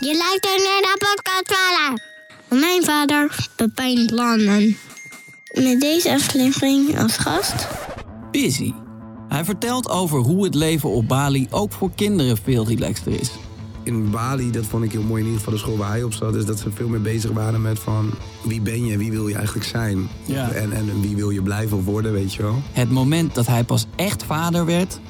[0.00, 2.02] Je luistert naar de podcast Vader.
[2.48, 4.76] Van mijn vader, Pepijn Plannen.
[5.54, 7.68] Met deze aflevering als gast...
[8.30, 8.72] Busy.
[9.28, 13.30] Hij vertelt over hoe het leven op Bali ook voor kinderen veel relaxter is.
[13.82, 16.12] in Bali, dat vond ik heel mooi in ieder geval de school waar hij op
[16.12, 18.10] zat, is dat ze veel meer bezig waren met van
[18.44, 20.50] wie ben je, wie wil je eigenlijk zijn Ja.
[20.50, 22.62] en, en wie wil je blijven of worden, weet je wel.
[22.72, 25.00] Het moment dat hij pas echt vader werd,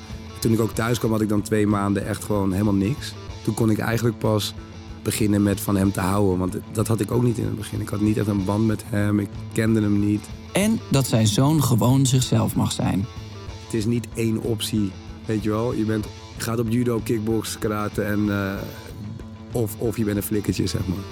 [0.41, 3.13] Toen ik ook thuis kwam had ik dan twee maanden echt gewoon helemaal niks.
[3.45, 4.55] Toen kon ik eigenlijk pas
[5.03, 7.81] beginnen met van hem te houden, want dat had ik ook niet in het begin.
[7.81, 10.29] Ik had niet echt een band met hem, ik kende hem niet.
[10.53, 13.07] en dat zijn zoon gewoon zichzelf mag zijn.
[13.65, 14.91] Het is niet één optie,
[15.25, 15.75] weet je wel.
[15.75, 18.55] Je bent, gaat op judo, kickbox, karate en eh,
[19.53, 21.05] of, of je bent een flikkertje, zeg maar.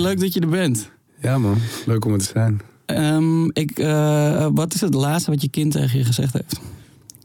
[0.00, 0.90] Leuk dat je er bent.
[1.20, 2.60] Ja man, leuk om er te zijn.
[2.86, 6.60] Ehm, ik, eh, wat is het laatste wat je kind tegen je gezegd heeft?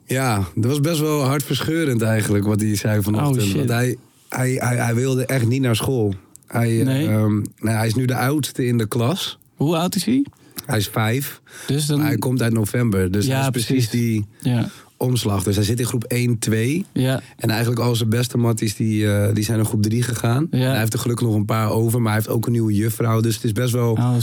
[0.05, 3.47] Ja, dat was best wel hartverscheurend eigenlijk wat hij zei vanochtend.
[3.49, 3.53] Oh.
[3.55, 3.95] Want hij,
[4.29, 6.13] hij, hij, hij wilde echt niet naar school.
[6.47, 7.07] Hij, Nee?
[7.07, 9.37] ehm, nou, hij is nu de oudste in de klas.
[9.55, 10.25] Hoe oud is hij?
[10.65, 11.41] Hij is vijf.
[11.67, 13.11] Dus dan, Maar hij komt uit november.
[13.11, 13.89] Dus Ja, hij is precies, precies.
[13.89, 15.43] die ja, omslag.
[15.43, 16.85] Dus hij zit in groep 1, 2.
[16.91, 20.47] ja, En eigenlijk al zijn beste matties die, eh, die zijn in groep 3 gegaan.
[20.51, 20.57] Ja.
[20.57, 22.01] Hij heeft er gelukkig nog een paar over.
[22.01, 23.21] Maar hij heeft ook een nieuwe juffrouw.
[23.21, 24.15] Dus het is best wel oh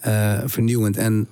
[0.00, 0.96] eh, vernieuwend.
[0.96, 1.26] En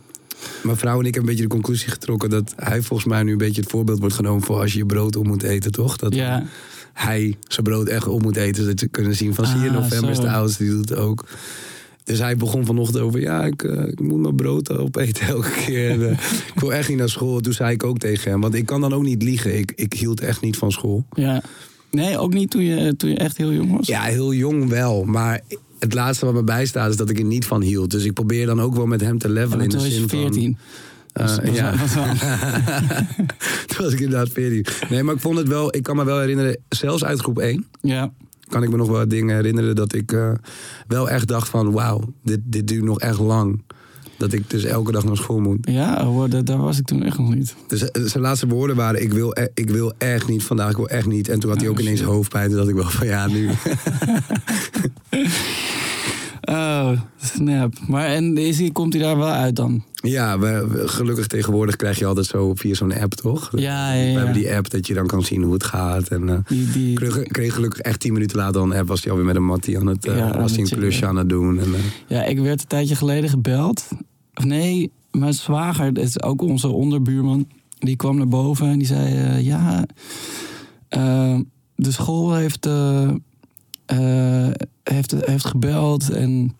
[0.62, 2.30] mijn vrouw en ik hebben een beetje de conclusie getrokken...
[2.30, 4.42] dat hij volgens mij nu een beetje het voorbeeld wordt genomen...
[4.42, 5.96] voor als je je brood op moet eten, toch?
[5.96, 6.44] Dat Ja,
[6.92, 8.62] hij zijn brood echt op moet eten.
[8.62, 10.98] Zodat ze kunnen zien van zie je, Ah, november is de oudste, die doet het
[10.98, 11.24] ook.
[12.06, 15.90] Dus hij begon vanochtend over, ja, ik, eh, ik moet mijn brood opeten elke keer.
[15.90, 16.10] En, eh,
[16.54, 17.40] ik wil echt niet naar school.
[17.40, 19.58] Toen zei ik ook tegen hem, want ik kan dan ook niet liegen.
[19.58, 21.04] Ik, ik hield echt niet van school.
[21.14, 21.42] ja.
[21.90, 23.86] Nee, ook niet toen je, toen je echt heel jong was?
[23.86, 25.40] Ja, heel jong wel, maar
[25.78, 27.90] het laatste wat me bijstaat is dat ik er niet van hield.
[27.90, 29.98] Dus ik probeer dan ook wel met hem te levelen in de toen was je
[29.98, 30.18] zin van...
[30.18, 30.58] 14.
[31.12, 31.70] Eh, Dat is- ja.
[31.70, 32.04] dat is wel-
[33.66, 34.66] Toen was ik inderdaad 14.
[34.88, 37.66] Nee, maar ik vond het wel, ik kan me wel herinneren, zelfs uit groep 1...
[37.80, 38.12] Ja,
[38.48, 40.30] kan ik me nog wel dingen herinneren dat ik eh,
[40.86, 41.72] wel echt dacht van...
[41.72, 43.62] wauw, dit, dit duurt nog echt lang.
[44.18, 45.58] Dat ik dus elke dag naar school moet.
[45.70, 47.54] ja hoor, daar, daar was ik toen echt nog niet.
[47.66, 49.02] Dus eh, zijn laatste woorden waren...
[49.02, 51.28] ik wil, e- ik wil echt niet vandaag, ik wil echt niet.
[51.28, 52.08] En toen had hij Oh, ook ineens shit.
[52.08, 52.48] hoofdpijn.
[52.48, 53.48] Toen dacht ik wel van ja, nu...
[57.36, 57.74] Snap.
[57.88, 59.84] Maar en is hij, komt hij daar wel uit dan?
[60.02, 63.50] ja, we, we- gelukkig tegenwoordig krijg je altijd zo via zo'n app, toch?
[63.56, 64.12] Ja, ja, ja.
[64.12, 66.08] We hebben die app dat je dan kan zien hoe het gaat.
[66.08, 68.88] En eh, Die, die, kreeg, kreeg gelukkig echt tien minuten later al een app...
[68.88, 71.16] was hij alweer met een mattie aan het, eh, Ja, was hij een klusje aan
[71.16, 71.58] het doen.
[71.60, 73.88] En, eh, Ja, ik werd een tijdje geleden gebeld.
[74.34, 77.48] Of nee, mijn zwager, dat is ook onze onderbuurman.
[77.78, 79.42] Die kwam naar boven en die zei...
[79.42, 79.86] ja,
[81.76, 82.68] de school heeft,
[84.82, 86.54] heeft, heeft gebeld en...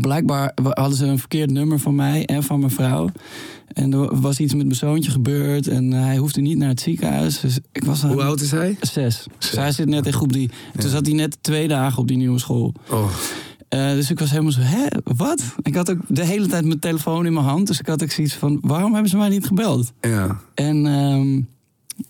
[0.00, 3.08] Blijkbaar hadden ze een verkeerd nummer van mij en van mijn vrouw.
[3.72, 5.66] En er was iets met mijn zoontje gebeurd.
[5.68, 7.40] En hij hoefde niet naar het ziekenhuis.
[7.40, 8.76] Dus ik was hoe oud is hij?
[8.80, 9.26] Zes.
[9.38, 10.50] Dus hij zit net in groep drie.
[10.74, 12.74] En toen zat hij net twee dagen op die nieuwe school.
[12.90, 13.10] Oh,
[13.68, 15.42] Eh, dus ik was helemaal zo, hè, wat?
[15.62, 17.66] Ik had ook de hele tijd mijn telefoon in mijn hand.
[17.66, 19.92] Dus ik had ook zoiets van, waarom hebben ze mij niet gebeld?
[20.00, 20.40] ja.
[20.54, 21.40] En ehm,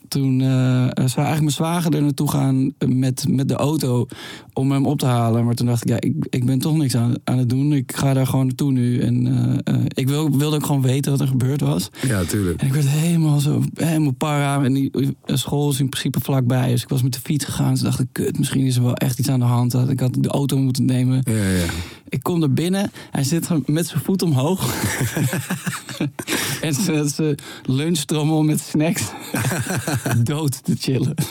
[0.08, 4.06] toen eh, zou eigenlijk mijn zwager er naartoe gaan met, met de auto
[4.52, 5.44] om hem op te halen.
[5.44, 7.72] Maar toen dacht ik, ja, ik, ik ben toch niks aan, aan het doen.
[7.72, 9.00] Ik ga daar gewoon naartoe nu.
[9.00, 11.90] En eh, eh, ik wil, wilde ook gewoon weten wat er gebeurd was.
[12.06, 12.60] Ja, tuurlijk.
[12.60, 14.64] En ik werd helemaal zo, helemaal para.
[14.64, 16.70] En die eh, school is in principe vlakbij.
[16.70, 17.74] Dus ik was met de fiets gegaan.
[17.74, 19.70] Toen dacht ik, kut, misschien is er wel echt iets aan de hand.
[19.70, 21.20] Dat Ik had de auto moeten nemen.
[21.24, 21.66] Ja, ja.
[22.08, 22.90] Ik kom er binnen.
[23.10, 24.74] Hij zit met zijn voet omhoog.
[26.60, 29.02] en zijn lunchtrommel met snacks.
[30.22, 31.14] Dood te chillen.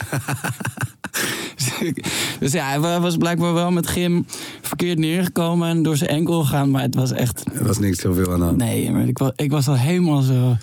[2.40, 4.24] Dus ja, hij wa- was blijkbaar wel met Gym
[4.62, 6.70] verkeerd neergekomen en door zijn enkel gegaan.
[6.70, 7.44] Maar het was echt...
[7.54, 8.56] Er was niks zoveel aan de hand.
[8.56, 10.56] Nee, maar ik was, ik was al helemaal zo...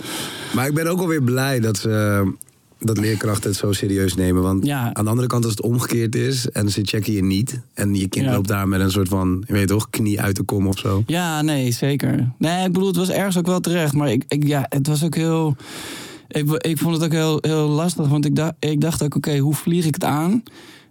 [0.53, 2.33] Maar ik ben ook alweer blij dat ze
[2.79, 4.41] dat leerkrachten het zo serieus nemen.
[4.41, 4.93] Want Ja.
[4.93, 7.59] aan de andere kant, als het omgekeerd is en ze checken je niet.
[7.73, 8.31] En je kind Ja.
[8.31, 11.03] loopt daar met een soort van, je weet toch, knie uit de kom of zo.
[11.07, 12.31] Ja, nee, zeker.
[12.37, 13.93] Nee, ik bedoel, het was ergens ook wel terecht.
[13.93, 15.55] Maar ik, ik, ja, het was ook heel...
[16.27, 19.37] Ik, ik vond het ook heel, heel lastig, want ik dacht, ik dacht ook, oké,
[19.37, 20.43] hoe vlieg ik het aan?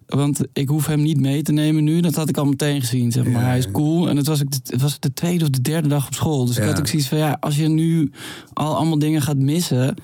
[0.07, 2.01] Want ik hoef hem niet mee te nemen nu.
[2.01, 3.43] Dat had ik al meteen gezien, zeg maar.
[3.43, 4.09] Ja, Hij is cool.
[4.09, 6.47] En het was, ook de, het was de tweede of de derde dag op school.
[6.47, 8.11] Dus ik had ook zoiets van, ja, als je nu
[8.53, 9.95] al allemaal dingen gaat missen...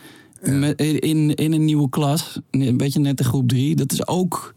[0.41, 3.77] Met, in, in een nieuwe klas, een beetje net de groep drie...
[3.77, 4.55] dat is ook...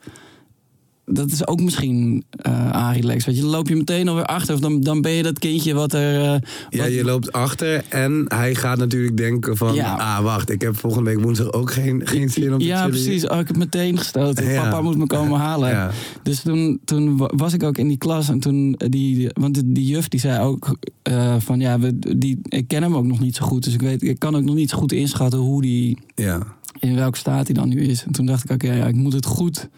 [1.06, 3.26] Dat is ook misschien uh, aanrelaxed.
[3.26, 4.54] Weet je, dan loop je meteen alweer achter.
[4.54, 6.34] Of dan, dan ben je dat kindje wat er.
[6.34, 6.40] eh,
[6.70, 9.74] Ja, je loopt achter en hij gaat natuurlijk denken van...
[9.74, 9.94] Ja.
[9.96, 12.90] Ah, wacht, ik heb volgende week woensdag ook geen, geen zin om te Ja, chillen.
[12.92, 13.28] precies.
[13.28, 14.46] Oh, ik heb meteen gestoten.
[14.46, 14.64] Ja.
[14.64, 15.70] Papa moet me komen halen.
[15.70, 15.92] Ja.
[16.24, 18.30] Dus toen, toen wa- was ik ook in die klas.
[18.30, 22.18] En toen, eh, die, want die, die juf die zei ook eh, van ja, we,
[22.18, 23.64] die, ik ken hem ook nog niet zo goed.
[23.64, 26.48] Dus ik, weet, ik kan ook nog niet zo goed inschatten hoe die, Ja.
[26.80, 28.04] In welke staat hij dan nu is.
[28.04, 29.70] En toen dacht ik, oké, ja, ik moet het goed.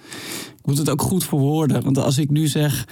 [0.57, 1.83] Ik moet het ook goed verwoorden.
[1.83, 2.88] Want als ik nu zeg,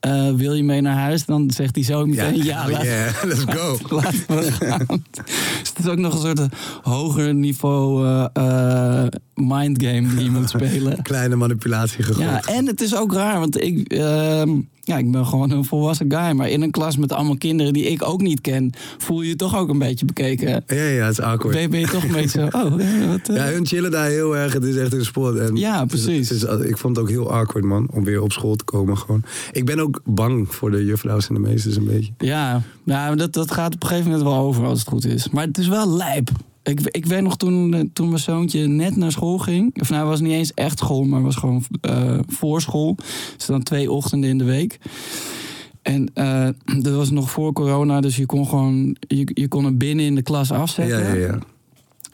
[0.00, 1.24] eh, wil je mee naar huis?
[1.24, 3.78] Dan zegt hij zo meteen, ja, Oh, laat- yeah, let's go.
[4.34, 10.48] Dus het is ook nog een soort hoger niveau eh eh, mindgame die je moet
[10.56, 11.02] spelen.
[11.02, 12.26] Kleine manipulatie gegooid.
[12.28, 14.50] Ja, en het is ook raar, want ik, ehm,
[14.84, 16.32] ja, ik ben gewoon een volwassen guy.
[16.32, 19.36] Maar in een klas met allemaal kinderen die ik ook niet ken, voel je je
[19.36, 20.48] toch ook een beetje bekeken.
[20.66, 21.54] ja, ja, het is awkward.
[21.54, 23.36] Ben, ben je toch een beetje zo, oh, eh, wat, eh?
[23.36, 24.52] Ja, hun chillen daar heel erg.
[24.52, 25.36] Het is echt een sport.
[25.38, 26.28] En Ja, het is- precies.
[26.28, 28.98] het is- ik vond het ook heel awkward, man, om weer op school te komen.
[28.98, 29.22] Gewoon.
[29.52, 32.12] Ik ben ook bang voor de juffrouws en de meesters een beetje.
[32.18, 35.28] Ja, nou, dat, dat gaat op een gegeven moment wel over als het goed is.
[35.30, 36.30] Maar het is wel lijp.
[36.64, 39.80] Ik, ik weet nog toen, eh, toen mijn zoontje net naar school ging.
[39.80, 42.96] Of nou, het was niet eens echt school, maar was gewoon eh voorschool.
[43.36, 44.78] Dus dan twee ochtenden in de week.
[45.82, 46.48] En eh,
[46.84, 50.14] dat was nog voor corona, dus je kon gewoon je, je kon hem binnen in
[50.14, 50.98] de klas afzetten.
[50.98, 51.38] Ja, ja, ja.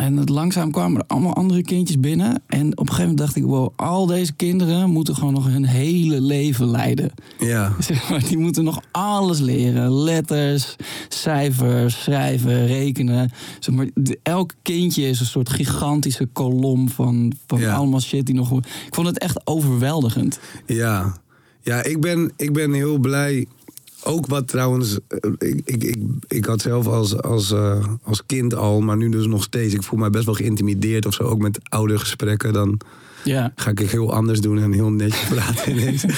[0.00, 2.42] En het langzaam kwamen er allemaal andere kindjes binnen.
[2.46, 5.64] En op een gegeven moment dacht ik, wow, al deze kinderen moeten gewoon nog hun
[5.64, 7.10] hele leven leiden.
[7.38, 9.92] Ja, Zeg maar, die moeten nog alles leren.
[9.92, 10.76] Letters,
[11.08, 13.30] cijfers, schrijven, rekenen.
[13.58, 13.88] Zeg maar,
[14.22, 17.74] elk kindje is een soort gigantische kolom van, van Ja.
[17.74, 18.52] allemaal shit die nog...
[18.52, 20.40] Ik vond het echt overweldigend.
[20.66, 21.16] ja.
[21.62, 23.46] Ja, ik ben, ik ben heel blij.
[24.02, 25.98] Ook wat trouwens, eh, ik, ik, ik,
[26.28, 29.74] ik had zelf als, als, eh, als kind al, maar nu dus nog steeds.
[29.74, 31.22] Ik voel mij best wel geïntimideerd of zo.
[31.22, 32.52] Ook met oudergesprekken.
[32.52, 32.80] Dan
[33.24, 36.04] Ja, ga ik het heel anders doen en heel netjes praten ineens.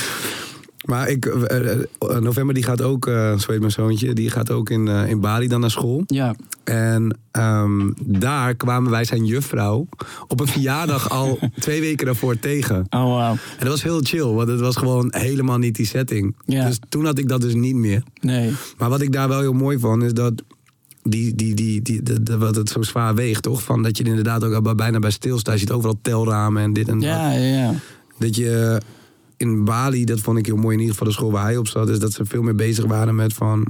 [0.84, 1.78] Maar ik, eh, eh,
[2.20, 5.20] november die gaat ook, eh zo heet mijn zoontje, die gaat ook in, eh, in
[5.20, 6.02] Bali dan naar school.
[6.06, 6.34] ja.
[6.64, 9.86] En ehm, daar kwamen wij zijn juffrouw
[10.28, 12.86] op een verjaardag al twee weken daarvoor tegen.
[12.90, 13.20] Oh, wow.
[13.30, 16.36] En dat was heel chill, want het was gewoon helemaal niet die setting.
[16.46, 16.66] Ja.
[16.66, 18.02] Dus toen had ik dat dus niet meer.
[18.20, 18.52] Nee.
[18.78, 20.32] Maar wat ik daar wel heel mooi van is dat.
[21.02, 23.62] Die, die, die, die, de- de- wat het zo zwaar weegt, toch?
[23.62, 25.54] Van dat je er inderdaad ook bijna bij stilstaat.
[25.54, 27.08] Je ziet overal telramen en dit en dat.
[27.08, 27.74] Ja, ja, ja.
[28.18, 28.80] Dat je
[29.42, 31.68] in Bali, dat vond ik heel mooi in ieder geval de school waar hij op
[31.68, 33.66] zat, is dat ze veel meer bezig waren met van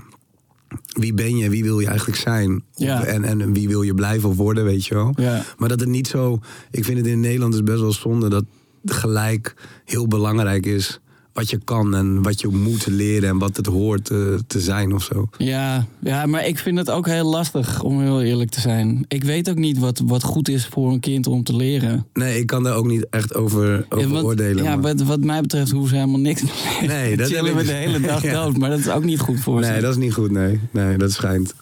[0.93, 2.65] wie ben je, wie wil je eigenlijk zijn?
[2.75, 3.05] Ja.
[3.05, 5.13] En, en wie wil je blijven of worden, weet je wel?
[5.17, 5.45] Ja.
[5.59, 6.39] Maar dat het niet zo.
[6.71, 8.45] Ik vind het in Nederland is best wel zonde dat
[8.85, 11.01] gelijk heel belangrijk is
[11.33, 14.95] wat je kan en wat je moet leren en wat het hoort eh, te zijn
[14.95, 15.29] of zo.
[15.39, 19.05] Ja, ja, maar ik vind het ook heel lastig om heel eerlijk te zijn.
[19.09, 22.07] Ik weet ook niet wat, wat goed is voor een kind om te leren.
[22.13, 24.65] Nee, ik kan daar ook niet echt over, over Ja, want- oordelen.
[24.65, 26.89] Ja, wat, wat mij betreft hoeven ze helemaal niks leren.
[26.97, 28.33] Nee, dat Chillen we de hele dag Ja.
[28.45, 29.71] dood, maar dat is ook niet goed voor ze.
[29.71, 30.61] nee, dat is niet goed, nee.
[30.71, 31.55] Nee, dat schijnt.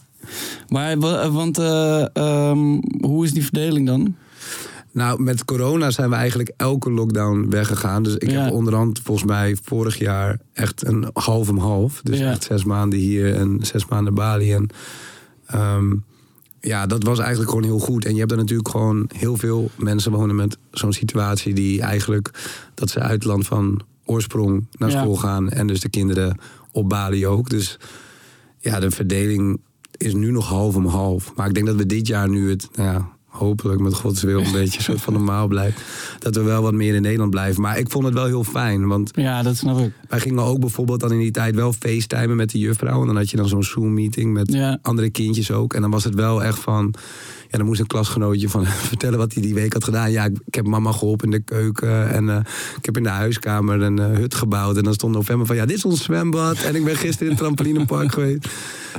[0.69, 4.15] Maar wa- want eh, ehm, hoe is die verdeling dan?
[4.93, 8.03] Nou, met corona zijn we eigenlijk elke lockdown weggegaan.
[8.03, 8.43] Dus ik Ja.
[8.45, 12.01] heb onderhand volgens mij vorig jaar echt een half om half.
[12.03, 12.31] Dus Ja.
[12.31, 14.53] echt zes maanden hier en zes maanden Bali.
[14.53, 14.69] En
[15.47, 15.95] ehm,
[16.61, 18.05] ja, dat was eigenlijk gewoon heel goed.
[18.05, 22.31] En je hebt er natuurlijk gewoon heel veel mensen wonen met zo'n situatie die eigenlijk
[22.75, 25.01] dat ze uit het land van oorsprong naar Ja.
[25.01, 25.51] school gaan.
[25.51, 26.39] En dus de kinderen
[26.73, 27.49] op Bali ook.
[27.51, 27.79] Dus
[28.59, 29.61] ja, de verdeling
[29.97, 31.33] is nu nog half om half.
[31.37, 34.41] Maar ik denk dat we dit jaar nu het nou ja, hopelijk met Gods wil
[34.41, 35.81] een beetje soort van normaal blijft.
[36.19, 37.63] Dat we wel wat meer in Nederland blijven.
[37.63, 38.87] Maar ik vond het wel heel fijn.
[38.87, 39.93] Want Ja, dat snap ik.
[40.09, 43.01] wij gingen ook bijvoorbeeld dan in die tijd wel facetimen met de juffrouw.
[43.01, 44.79] En dan had je dan zo'n Zoom-meeting met Ja.
[44.83, 45.75] andere kindjes ook.
[45.75, 46.95] En dan was het wel echt van...
[47.51, 50.11] Ja, dan moest een klasgenootje van vertellen wat hij die week had gedaan.
[50.11, 52.11] Ja, ik, ik heb mama geholpen in de keuken.
[52.11, 52.37] En eh,
[52.77, 54.77] ik heb in de huiskamer een eh, hut gebouwd.
[54.77, 55.57] En dan stond november van...
[55.57, 56.63] Ja, dit is ons zwembad.
[56.63, 58.49] En ik ben gisteren in het trampolinepark geweest.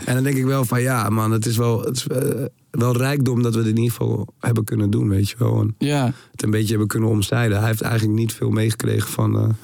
[0.06, 0.82] En dan denk ik wel van...
[0.82, 3.92] Ja, man, het is wel, het is, eh, wel rijkdom dat we het in ieder
[3.92, 5.60] geval hebben kunnen doen, weet je wel.
[5.60, 7.58] En Ja, het een beetje hebben kunnen omzeilen.
[7.58, 9.56] Hij heeft eigenlijk niet veel meegekregen van...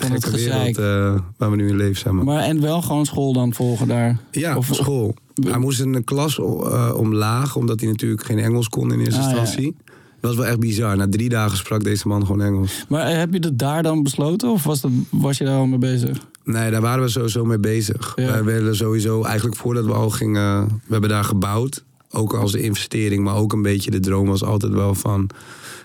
[0.00, 0.76] de Van het gezeik.
[0.76, 2.24] wereld eh, waar we nu in leven, zeg maar.
[2.24, 4.18] maar en wel gewoon school dan volgen daar.
[4.30, 5.14] Ja, Of- school.
[5.46, 9.30] Hij moest een klas eh, omlaag, omdat hij natuurlijk geen Engels kon in eerste Ah,
[9.30, 9.38] ja.
[9.38, 9.76] instantie.
[10.20, 10.96] Dat was wel echt bizar.
[10.96, 12.84] Na drie dagen sprak deze man gewoon Engels.
[12.88, 15.66] Maar eh, heb je dat daar dan besloten of was, dat, was je daar al
[15.66, 16.26] mee bezig?
[16.44, 18.12] Nee, daar waren we sowieso mee bezig.
[18.16, 18.26] Ja.
[18.30, 20.64] Wij werden sowieso, eigenlijk voordat we al gingen...
[20.66, 21.84] We hebben daar gebouwd.
[22.10, 25.30] Ook als investering, maar ook een beetje de droom was altijd wel van...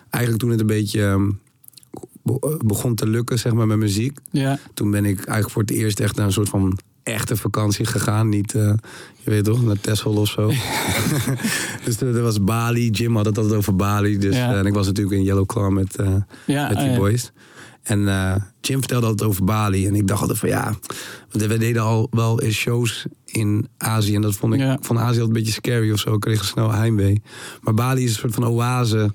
[0.09, 1.29] Eigenlijk toen het een beetje ehm,
[2.23, 4.17] be- begon te lukken, zeg maar, met muziek...
[4.31, 7.85] Ja, Toen ben ik eigenlijk voor het eerst echt naar een soort van echte vakantie
[7.85, 8.29] gegaan.
[8.29, 8.73] Niet, eh,
[9.23, 10.51] je weet toch, naar Texel of zo.
[11.85, 12.89] dus er was Bali.
[12.89, 14.17] Jim had het altijd over Bali.
[14.17, 14.51] Dus, Ja.
[14.51, 16.15] eh, en ik was natuurlijk in Yellow Claw met, eh,
[16.45, 16.97] ja, met die ja.
[16.97, 17.31] boys.
[17.83, 19.87] En eh, Jim vertelde altijd over Bali.
[19.87, 20.75] En ik dacht altijd van ja...
[21.31, 24.15] Want we deden al wel eens shows in Azië.
[24.15, 26.13] En dat vond ik van Azië altijd een beetje scary of zo.
[26.13, 27.21] Ik kreeg snel heimwee.
[27.61, 29.13] Maar Bali is een soort van oase...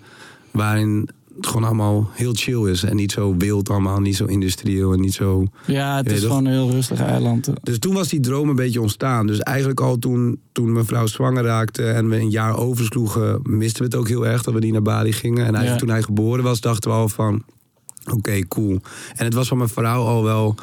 [0.50, 1.08] waarin
[1.40, 2.82] het gewoon allemaal heel chill is.
[2.82, 4.00] En niet zo wild allemaal.
[4.00, 5.46] Niet zo industrieel en niet zo...
[5.66, 7.50] Ja, het is gewoon een heel rustig eiland.
[7.62, 9.26] Dus toen was die droom een beetje ontstaan.
[9.26, 13.84] Dus eigenlijk al toen, toen mevrouw zwanger raakte en we een jaar oversloegen, misten we
[13.84, 15.46] het ook heel erg dat we niet naar Bali gingen.
[15.46, 15.86] En eigenlijk Ja.
[15.86, 17.42] toen hij geboren was, dachten we al van,
[18.12, 18.80] oké, cool.
[19.16, 20.54] En het was van mijn vrouw al wel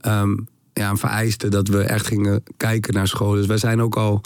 [0.00, 0.36] ehm,
[0.72, 3.32] ja, een vereiste dat we echt gingen kijken naar school.
[3.32, 4.20] Dus wij zijn ook al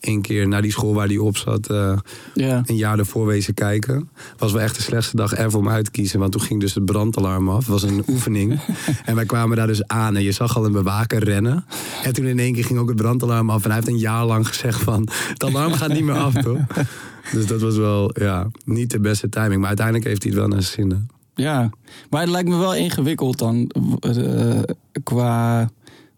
[0.00, 1.98] één keer naar die school waar hij op zat, eh,
[2.34, 4.10] een jaar ervoor wezen kijken.
[4.36, 6.18] Was wel echt de slechtste dag ever om uit te kiezen.
[6.18, 7.56] Want toen ging dus het brandalarm af.
[7.56, 8.60] Het was een oefening.
[9.04, 10.16] En wij kwamen daar dus aan.
[10.16, 11.64] En je zag al een bewaker rennen.
[12.02, 13.62] En toen in één keer ging ook het brandalarm af.
[13.64, 15.08] En hij heeft een jaar lang gezegd van...
[15.28, 16.58] Het alarm gaat niet meer af, toch?
[17.32, 19.58] Dus dat was wel, ja, niet de beste timing.
[19.58, 21.08] Maar uiteindelijk heeft hij het wel naar zijn zin.
[21.34, 21.70] ja.
[22.10, 24.60] Maar het lijkt me wel ingewikkeld dan eh,
[25.02, 25.68] qua...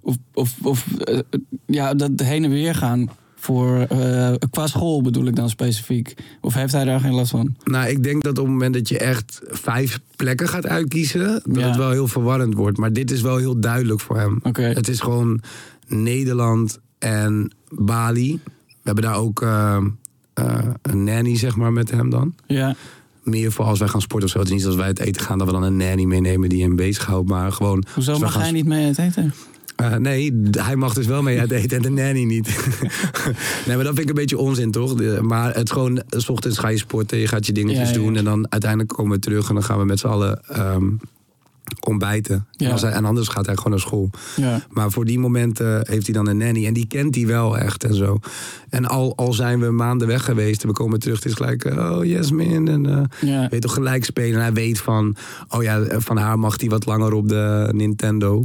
[0.01, 1.19] Of, of, of eh,
[1.67, 3.09] ja, dat heen en weer gaan
[3.43, 3.79] voor...
[3.81, 6.15] eh, qua school bedoel ik dan specifiek.
[6.41, 7.55] Of heeft hij daar geen last van?
[7.65, 11.43] Nou, ik denk dat op het moment dat je echt vijf plekken gaat uitkiezen...
[11.45, 11.67] dat Ja.
[11.67, 12.79] het wel heel verwarrend wordt.
[12.79, 14.41] Maar dit is wel heel duidelijk voor hem.
[14.53, 15.41] Het is gewoon
[15.87, 18.41] Nederland en Bali.
[18.45, 18.51] We
[18.83, 19.77] hebben daar ook eh,
[20.35, 22.35] eh, een nanny, zeg maar, met hem dan.
[22.47, 22.75] Ja,
[23.23, 24.39] Meer voor als wij gaan sporten of zo.
[24.41, 26.63] Het is niet als wij het eten gaan dat we dan een nanny meenemen die
[26.63, 27.29] hem bezighoudt.
[27.29, 27.85] Maar gewoon...
[27.95, 29.33] hoezo we mag gaan hij niet mee uit eten?
[29.91, 32.47] Eh, nee, hij mag dus wel mee uit eten en de nanny niet.
[33.67, 34.95] nee, maar dat vind ik een beetje onzin, toch?
[34.95, 37.89] De- maar het is gewoon, eh, s ochtends ga je sporten, je gaat je dingetjes
[37.89, 38.01] Ja, ja.
[38.03, 38.17] doen...
[38.17, 40.85] en dan uiteindelijk komen we terug en dan gaan we met z'n allen ehm,
[41.81, 42.47] ontbijten.
[42.51, 42.67] Ja.
[42.67, 44.11] En, als hij- en anders gaat hij gewoon naar school.
[44.37, 46.67] Ja, Maar voor die momenten heeft hij dan een nanny.
[46.67, 48.19] En die kent hij wel echt en zo.
[48.69, 51.17] En al, al zijn we maanden weg geweest en we komen terug...
[51.17, 52.69] het is gelijk, eh, oh Jasmin.
[52.69, 52.87] En
[53.21, 53.49] eh, ja.
[53.49, 54.35] weet toch, gelijk spelen.
[54.37, 55.17] En hij weet van,
[55.49, 58.45] oh ja, van haar mag hij wat langer op de Nintendo.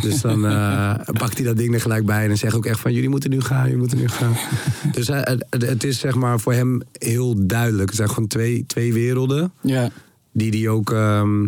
[0.00, 2.28] Dus dan eh, pakt hij dat ding er gelijk bij.
[2.28, 4.32] En zegt ook echt van, jullie moeten nu gaan, jullie moeten nu gaan.
[4.92, 7.86] dus hij- het, is zeg maar voor hem heel duidelijk.
[7.88, 9.88] Het zijn gewoon twee, twee werelden ja.
[10.32, 11.46] die hij ook ehm,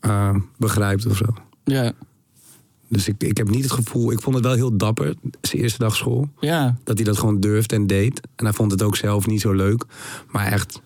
[0.00, 1.26] eh, begrijpt of zo.
[1.64, 1.92] ja.
[2.88, 4.12] Dus ik, ik heb niet het gevoel...
[4.12, 6.28] Ik vond het wel heel dapper, zijn eerste dag school.
[6.40, 6.76] ja.
[6.84, 8.20] Dat hij dat gewoon durfde en deed.
[8.36, 9.84] En hij vond het ook zelf niet zo leuk.
[10.30, 10.80] Maar echt,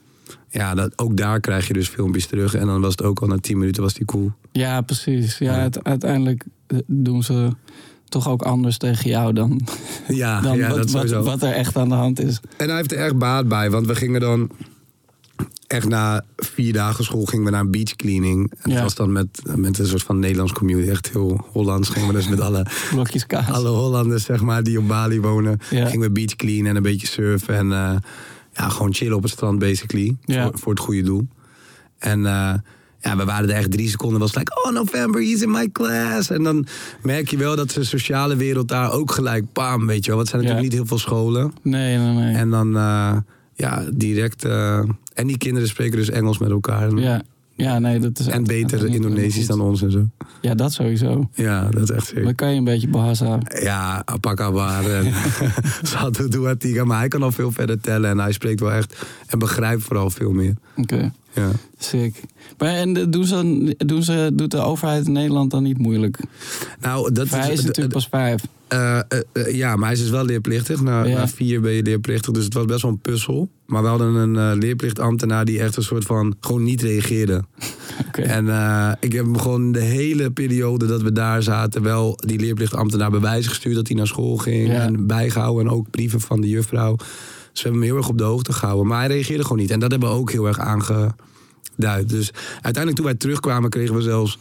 [0.48, 2.54] ja, dat, ook daar krijg je dus filmpjes terug.
[2.54, 4.32] En dan was het ook al na 10 minuten was die cool.
[4.52, 5.38] Ja, precies.
[5.38, 7.50] Ja, uiteindelijk eh, doen ze
[8.08, 9.60] toch ook anders tegen jou dan,
[10.08, 12.40] Ja, dan ja wat, dat wat, wat er echt aan de hand is.
[12.56, 13.70] En hij heeft er echt baat bij.
[13.70, 14.50] Want we gingen dan...
[15.66, 18.52] Echt na vier dagen school gingen we naar een beach cleaning.
[18.58, 18.74] En Ja.
[18.74, 20.90] dat was dan met, met een soort van Nederlands community.
[20.90, 21.88] Echt heel Hollands.
[21.88, 23.50] Gingen we dus met alle, Blokjes kaas.
[23.50, 25.58] alle Hollanders, zeg maar, die op Bali wonen.
[25.70, 25.86] Ja.
[25.86, 27.54] Gingen we beach cleanen en een beetje surfen.
[27.54, 27.96] En eh,
[28.52, 30.16] ja, gewoon chillen op het strand, basically.
[30.24, 30.42] Ja.
[30.42, 31.26] Voor, voor het goede doel.
[31.98, 32.54] En eh,
[33.00, 34.20] ja, we waren er echt drie seconden.
[34.20, 36.30] Was het like, oh November, he's in my class.
[36.30, 36.66] En dan
[37.02, 40.16] merk je wel dat de sociale wereld daar ook gelijk, bam, weet je wel.
[40.16, 41.52] Want het zijn natuurlijk niet heel veel scholen.
[41.62, 42.34] Nee, nee, nee.
[42.34, 43.16] En dan, eh,
[43.54, 44.44] ja, direct...
[45.14, 46.88] en die kinderen spreken dus Engels met elkaar.
[46.88, 47.22] En, ja.
[47.54, 50.08] ja, nee, dat is en beter Indonesisch dan ons en zo.
[50.40, 51.28] Ja, dat sowieso.
[51.34, 52.34] Ja, dat is echt Dan zeker.
[52.34, 53.38] kan je een beetje Bahasa.
[53.60, 55.12] Ja, Apakabar en
[56.30, 56.84] Duatiga.
[56.84, 58.10] Maar hij kan al veel verder tellen.
[58.10, 60.54] En hij spreekt wel echt en begrijpt vooral veel meer.
[60.76, 61.12] Oké.
[61.34, 61.50] Ja.
[61.78, 62.22] Sick.
[62.58, 66.18] Maar en doen ze, doen ze, doet de overheid in Nederland dan niet moeilijk?
[66.80, 68.42] Nou, dat Hij is natuurlijk pas vijf.
[68.68, 70.82] Eh, eh, eh, ja, maar hij is dus wel leerplichtig.
[70.82, 71.18] Na, Ja.
[71.18, 73.48] na vier ben je leerplichtig, dus het was best wel een puzzel.
[73.66, 77.44] Maar we hadden een leerplichtambtenaar die echt een soort van gewoon niet reageerde.
[78.06, 78.22] Oké.
[78.22, 78.44] En
[79.00, 83.50] ik heb hem gewoon de hele periode dat we daar zaten wel die leerplichtambtenaar bewijzen
[83.50, 84.68] gestuurd dat hij naar school ging.
[84.68, 84.80] Ja.
[84.80, 86.96] En bijgehouden en ook brieven van de juffrouw.
[87.54, 88.86] Dus we hebben hem heel erg op de hoogte gehouden.
[88.86, 89.70] Maar hij reageerde gewoon niet.
[89.70, 92.08] En dat hebben we ook heel erg aangeduid.
[92.08, 94.38] Dus uiteindelijk toen wij terugkwamen kregen we zelfs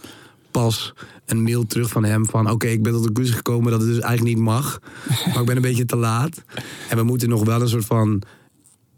[0.52, 0.94] pas
[1.26, 2.50] een mail terug van hem van...
[2.50, 4.80] oké, ik ben tot de conclusie gekomen dat het dus eigenlijk niet mag.
[5.26, 6.44] Maar ik ben een beetje te laat.
[6.90, 8.22] En we moeten nog wel een soort van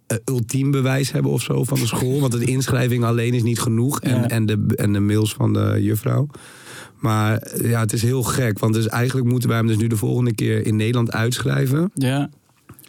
[0.08, 2.20] eh, ultiem bewijs hebben of zo van de school.
[2.20, 4.00] Want de inschrijving alleen is niet genoeg.
[4.02, 4.28] En, Ja.
[4.30, 6.28] en, de, en de mails van de juffrouw.
[7.00, 8.60] Maar eh, ja, het is heel gek.
[8.60, 11.92] Want dus eigenlijk moeten wij hem dus nu de volgende keer in Nederland uitschrijven.
[11.94, 12.30] Ja.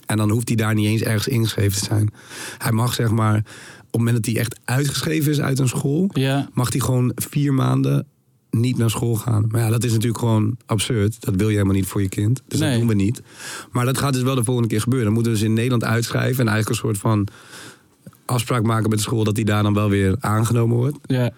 [0.07, 2.11] En dan hoeft hij daar niet eens ergens ingeschreven te zijn.
[2.59, 3.45] Hij mag zeg maar, op
[3.83, 6.11] het moment dat hij echt uitgeschreven is uit een school...
[6.13, 6.49] Ja.
[6.53, 8.07] mag hij gewoon vier maanden
[8.51, 9.45] niet naar school gaan.
[9.49, 11.17] Maar ja, dat is natuurlijk gewoon absurd.
[11.21, 12.43] Dat wil je helemaal niet voor je kind.
[12.49, 12.71] Dus Nee.
[12.71, 13.23] dat doen we niet.
[13.71, 15.07] Maar dat gaat dus wel de volgende keer gebeuren.
[15.07, 16.41] Dan moeten we dus in Nederland uitschrijven...
[16.47, 17.29] en eigenlijk een soort van
[18.25, 19.25] afspraak maken met de school...
[19.25, 20.97] dat hij daar dan wel weer aangenomen wordt.
[21.07, 21.31] Ja.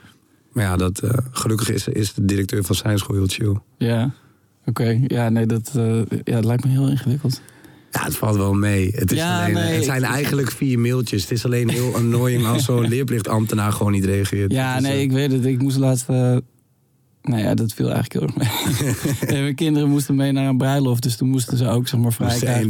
[0.53, 3.57] Maar ja, dat, eh, gelukkig is, is de directeur van zijn school heel chill.
[3.79, 4.15] Ja.
[4.65, 5.01] Oké.
[5.07, 7.41] Ja, nee, dat, eh, ja, het lijkt me heel ingewikkeld.
[7.91, 8.91] Ja, het valt wel mee.
[8.95, 11.23] Het, is Ja, alleen, nee, het zijn ik- eigenlijk vier mailtjes.
[11.23, 14.53] Het is alleen heel annoying als zo'n leerplichtambtenaar gewoon niet reageert.
[14.53, 15.45] Ja, Dus, nee, eh, ik weet het.
[15.45, 16.09] Ik moest laatst...
[16.09, 16.37] eh,
[17.23, 18.87] nou ja, dat viel eigenlijk heel erg mee.
[19.37, 21.03] En mijn kinderen moesten mee naar een bruiloft.
[21.03, 22.69] Dus toen moesten ze ook zeg maar vrij krijgen.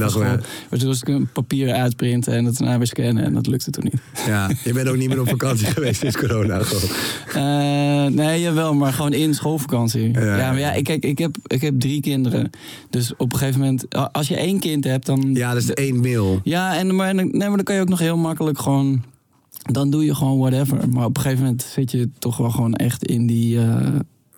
[0.71, 3.25] Maar toen moest ik een papier uitprinten en het daarna weer scannen.
[3.25, 4.27] En dat lukte toen niet.
[4.27, 6.59] Ja, je bent ook niet meer op vakantie geweest sinds corona.
[6.63, 6.91] Gewoon.
[7.35, 10.13] Eh, nee, jawel, maar gewoon in schoolvakantie.
[10.13, 10.37] Ja.
[10.37, 12.51] Ja, maar ja, ik, kijk, ik, heb, ik heb drie kinderen.
[12.91, 15.35] Dus op een gegeven moment, als je één kind hebt, dan.
[15.35, 16.41] Ja, dat is één mail.
[16.45, 19.03] Ja, en, maar, nee, maar dan kan je ook nog heel makkelijk gewoon.
[19.63, 20.89] Dan doe je gewoon whatever.
[20.89, 23.87] Maar op een gegeven moment zit je toch wel gewoon echt in die, eh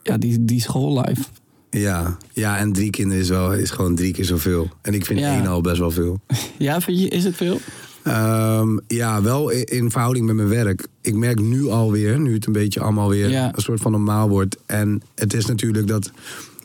[0.02, 1.22] ja, die, die schoollife.
[1.70, 4.68] Ja, ja, en drie kinderen is, wel, is gewoon drie keer zoveel.
[4.82, 5.34] En ik vind Ja.
[5.36, 6.20] één al best wel veel.
[6.58, 7.58] Ja, vind je, is het veel?
[8.02, 10.86] Ehm, ja, wel in, in verhouding met mijn werk.
[11.00, 13.52] Ik merk nu alweer, nu het een beetje allemaal weer Ja.
[13.54, 14.56] een soort van normaal wordt.
[14.66, 16.10] En het is natuurlijk dat.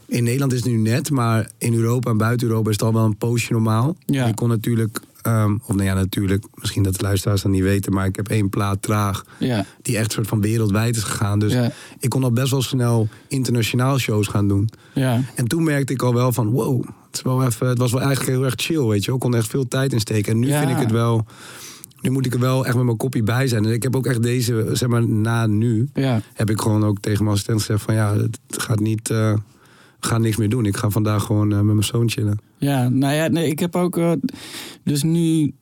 [0.07, 2.93] In Nederland is het nu net, maar in Europa en buiten Europa is het al
[2.93, 3.95] wel een poosje normaal.
[4.05, 4.27] Ja.
[4.27, 7.93] Je kon natuurlijk, ehm, of nou ja, natuurlijk, misschien dat de luisteraars dat niet weten,
[7.93, 9.25] maar ik heb één plaat traag.
[9.39, 9.65] Ja.
[9.81, 11.39] Die echt soort van wereldwijd is gegaan.
[11.39, 11.71] Dus Ja.
[11.99, 14.69] ik kon al best wel snel internationaal shows gaan doen.
[14.93, 15.21] Ja.
[15.35, 18.01] En toen merkte ik al wel van, wow, het, is wel even, het was wel
[18.01, 19.13] eigenlijk heel erg chill, weet je.
[19.13, 20.31] Ik kon echt veel tijd in steken.
[20.31, 21.25] En nu vind ik het wel,
[22.01, 23.65] nu moet ik er wel echt met mijn kopie bij zijn.
[23.65, 26.21] En ik heb ook echt deze, zeg maar, na nu, Ja.
[26.33, 29.33] heb ik gewoon ook tegen mijn assistent gezegd van, ja, het gaat niet, eh,
[30.05, 30.65] gaan niks meer doen.
[30.65, 32.39] Ik ga vandaag gewoon eh, met mijn zoon chillen.
[32.57, 33.97] Ja, nou ja, nee, ik heb ook.
[33.97, 34.11] eh,
[34.83, 35.53] dus nu.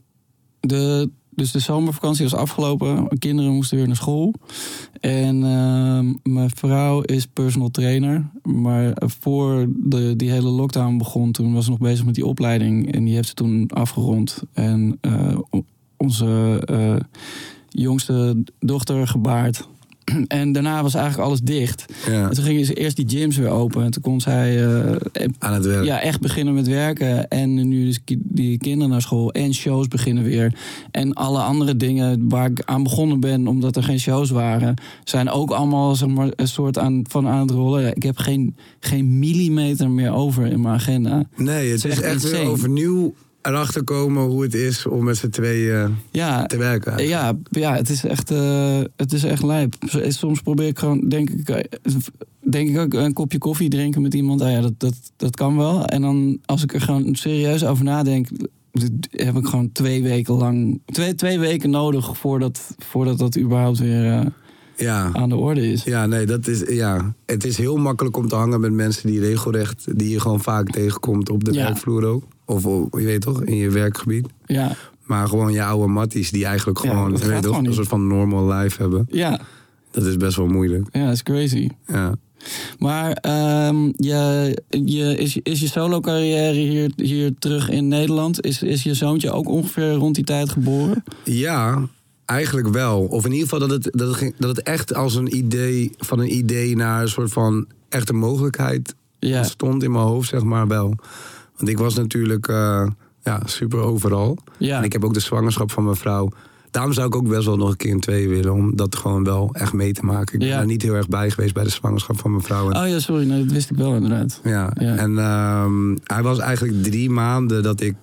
[0.60, 2.94] De, dus de zomervakantie was afgelopen.
[2.94, 4.34] Mijn kinderen moesten weer naar school.
[5.00, 8.30] En ehm, mijn vrouw is personal trainer.
[8.44, 12.94] Maar voor de, die hele lockdown begon, toen was ze nog bezig met die opleiding.
[12.94, 14.44] En die heeft ze toen afgerond.
[14.54, 15.38] En eh,
[15.98, 16.96] onze eh,
[17.70, 19.68] jongste dochter gebaard.
[20.28, 21.86] En daarna was eigenlijk alles dicht.
[22.08, 23.84] Ja, En toen gingen ze eerst die gyms weer open.
[23.84, 24.96] En toen kon zij eh,
[25.40, 25.86] aan het werk.
[25.86, 27.28] ja, echt beginnen met werken.
[27.28, 29.32] En nu dus ki- die kinderen naar school.
[29.32, 30.54] En shows beginnen weer.
[30.92, 34.74] En alle andere dingen waar ik aan begonnen ben, omdat er geen shows waren,
[35.04, 37.96] zijn ook allemaal zeg maar, een soort aan, van aan het rollen.
[37.96, 41.24] Ik heb geen, geen millimeter meer over in mijn agenda.
[41.36, 43.14] Nee, het Het is is echt echt weer overnieuw
[43.48, 47.08] erachter komen hoe het is om met z'n tweeën Ja, te werken.
[47.08, 49.74] ja, ja het is echt, eh, het is echt lijp.
[50.08, 51.64] Soms probeer ik gewoon, denk ik, eh,
[52.50, 54.42] denk ik ook een kopje koffie drinken met iemand.
[54.42, 55.86] Ah ja, dat, dat, dat kan wel.
[55.86, 58.28] En dan als ik er gewoon serieus over nadenk,
[59.12, 64.12] heb ik gewoon twee weken lang, twee, twee weken nodig voordat, voordat dat überhaupt weer
[64.12, 64.26] eh,
[64.78, 65.10] Ja.
[65.14, 65.84] aan de orde is.
[65.84, 67.14] Ja, nee, dat is, ja.
[67.26, 70.70] Het is heel makkelijk om te hangen met mensen die regelrecht, die je gewoon vaak
[70.70, 71.64] tegenkomt op de Ja.
[71.64, 72.24] werkvloer ook.
[72.46, 74.28] Of je weet toch, in je werkgebied.
[74.46, 77.88] Ja, Maar gewoon je oude matties die eigenlijk Ja, gewoon, je weet toch, een soort
[77.88, 79.06] van normal life hebben.
[79.10, 79.40] ja,
[79.92, 80.88] Dat is best wel moeilijk.
[80.92, 81.70] ja, dat is crazy.
[81.88, 82.16] Ja.
[82.80, 88.46] Maar ehm, je, je, is, is je solo-carrière hier, hier terug in Nederland?
[88.46, 91.04] Is, is je zoontje ook ongeveer rond die tijd geboren?
[91.24, 91.88] ja,
[92.26, 93.00] eigenlijk wel.
[93.02, 95.92] Of in ieder geval dat het, dat het, ging- dat het echt als een idee,
[95.98, 100.44] van een idee naar een soort van echte mogelijkheid Ja, stond in mijn hoofd, zeg
[100.44, 100.96] maar wel.
[101.64, 102.88] Want ik was natuurlijk eh,
[103.24, 104.38] ja, super overal.
[104.58, 104.78] ja.
[104.78, 106.32] En ik heb ook de zwangerschap van mijn vrouw.
[106.72, 108.54] Daarom zou ik ook best wel nog een keer een twee willen.
[108.54, 110.34] Om dat gewoon wel echt mee te maken.
[110.34, 110.60] Ik ben Ja.
[110.60, 112.72] er niet heel erg bij geweest bij de zwangerschap van mijn vrouw.
[112.72, 114.40] Oh ja, sorry, nee, dat wist ik wel inderdaad.
[114.44, 114.72] ja.
[114.80, 114.96] ja.
[114.96, 117.96] En ehm, hij was eigenlijk drie maanden dat ik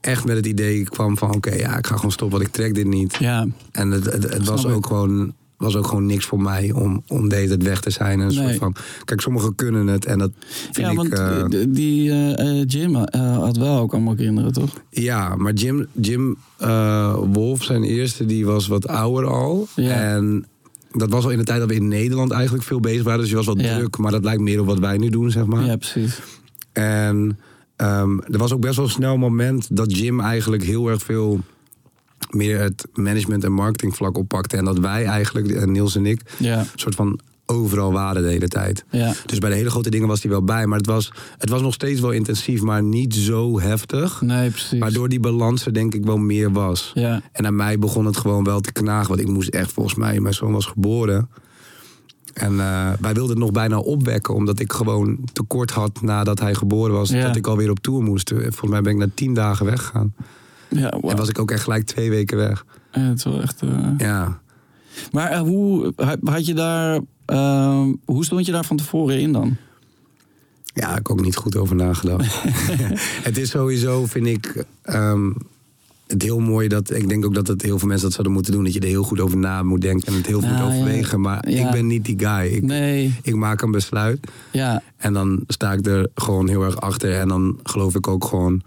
[0.00, 1.34] echt met het idee kwam van...
[1.34, 3.16] oké, ja, ik ga gewoon stoppen, want ik trek dit niet.
[3.18, 7.02] Ja, En het, het, het was, ook gewoon, was ook gewoon niks voor mij om,
[7.08, 8.20] om deze het weg te zijn.
[8.20, 8.36] En Nee.
[8.36, 10.30] soort van, kijk, sommigen kunnen het en dat
[10.72, 10.96] vind ja ik...
[10.96, 14.70] want eh, die- die eh, eh, Jim eh, had wel ook allemaal kinderen, toch?
[14.90, 19.66] Ja, maar Jim, Jim eh, Wolf, zijn eerste, die was wat ouder al.
[19.76, 19.90] Ja.
[19.92, 20.46] En
[20.92, 23.20] dat was al in de tijd dat we in Nederland eigenlijk veel bezig waren.
[23.20, 23.76] Dus je was wat Ja.
[23.78, 25.64] druk, maar dat lijkt meer op wat wij nu doen, zeg maar.
[25.64, 26.20] Ja, precies.
[26.72, 27.38] En
[27.76, 31.40] ehm, er was ook best wel snel een moment dat Jim eigenlijk heel erg veel
[32.30, 34.56] meer het management en marketing vlak oppakte.
[34.56, 37.18] En dat wij eigenlijk, eh, Niels en ik, Ja, een soort van
[37.50, 38.84] overal waren de hele tijd.
[38.90, 39.14] ja.
[39.26, 40.66] Dus bij de hele grote dingen was hij wel bij.
[40.66, 44.20] Maar het was, het was nog steeds wel intensief, maar niet zo heftig.
[44.20, 44.78] Nee, precies.
[44.78, 46.90] Waardoor die balans er denk ik wel meer was.
[46.94, 49.08] Ja, En aan mij begon het gewoon wel te knagen.
[49.08, 51.28] Want ik moest echt volgens mij, mijn zoon was geboren.
[52.34, 54.34] En eh, wij wilden het nog bijna opwekken.
[54.34, 57.08] Omdat ik gewoon tekort had nadat hij geboren was.
[57.10, 57.26] Ja.
[57.26, 58.28] Dat ik alweer op tour moest.
[58.36, 60.14] Volgens mij ben ik na tien dagen weggegaan.
[60.68, 61.10] Ja wow.
[61.10, 62.64] En was ik ook echt gelijk twee weken weg.
[62.92, 63.62] Ja, het is wel echt...
[63.62, 64.40] eh, Ja.
[65.12, 65.92] Maar eh, hoe
[66.24, 67.00] had- je daar...
[67.24, 69.56] eh, hoe stond je daar van tevoren in dan?
[70.74, 72.42] Ja, ik heb ook niet goed over nagedacht.
[73.28, 75.30] het is sowieso, vind ik, ehm,
[76.06, 76.90] het heel mooi dat...
[76.90, 78.64] Ik denk ook dat het heel veel mensen dat zouden moeten doen.
[78.64, 80.76] Dat je er heel goed over na moet denken en het heel goed Nou, ja.
[80.76, 81.20] overwegen.
[81.20, 81.66] Maar Ja.
[81.66, 82.46] ik ben niet die guy.
[82.52, 84.30] Ik, Nee, ik maak een besluit.
[84.52, 87.12] ja, En dan sta ik er gewoon heel erg achter.
[87.14, 88.62] En dan geloof ik ook gewoon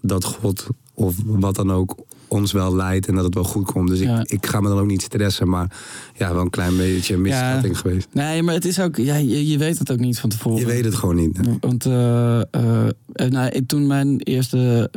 [0.00, 1.94] dat God of wat dan ook
[2.28, 3.88] ons wel leidt en dat het wel goed komt.
[3.88, 4.20] Dus Ja.
[4.20, 5.48] ik, ik ga me dan ook niet stressen.
[5.48, 5.76] Maar
[6.14, 8.08] ja, wel een klein beetje een misschatting geweest.
[8.12, 8.96] Nee, maar het is ook...
[8.96, 10.58] Ja, je, je weet het ook niet van tevoren.
[10.60, 11.40] Je weet het gewoon niet.
[11.60, 12.88] Want eh, eh,
[13.28, 14.90] nou, ik- toen mijn eerste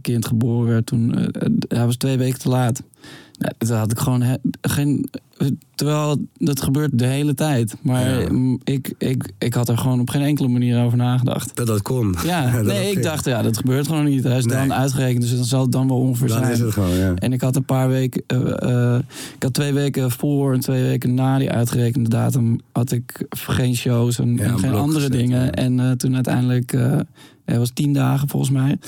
[0.00, 1.14] kind geboren werd, toen,
[1.68, 2.82] hij was twee weken te laat.
[3.38, 5.08] Nou, toen had ik gewoon he- geen.
[5.74, 7.76] Terwijl dat gebeurt de hele tijd.
[7.82, 8.28] Maar Ja.
[8.64, 11.56] ik, ik, ik had er gewoon op geen enkele manier over nagedacht.
[11.56, 12.14] Dat dat kon.
[12.24, 13.02] Ja, Dat nee, dat ik ging.
[13.04, 14.24] dacht, ja, dat gebeurt gewoon niet.
[14.24, 14.56] Hij is Nee.
[14.56, 16.52] dan uitgerekend, dus dan zal het dan wel ongeveer Dan zijn.
[16.52, 17.14] is het gewoon, ja.
[17.14, 19.00] En ik had een paar weken, eh, eh,
[19.36, 23.76] ik had twee weken voor en twee weken na die uitgerekende datum had ik geen
[23.76, 25.54] shows en, Ja, en een geen andere gezet, dingen.
[25.54, 26.70] En eh, toen uiteindelijk,
[27.44, 28.78] het was tien dagen volgens mij.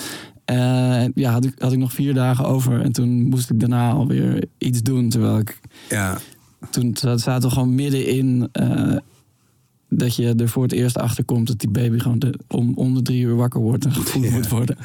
[0.51, 3.91] Eh, ja, had ik, had ik nog vier dagen over en toen moest ik daarna
[3.91, 5.09] alweer iets doen.
[5.09, 6.19] Terwijl ik, ja.
[6.71, 8.97] toen zaten we gewoon middenin eh,
[9.89, 12.95] dat je er voor het eerst achter komt dat die baby gewoon de, om, om
[12.95, 14.31] de drie uur wakker wordt en gevoed Ja.
[14.31, 14.77] moet worden.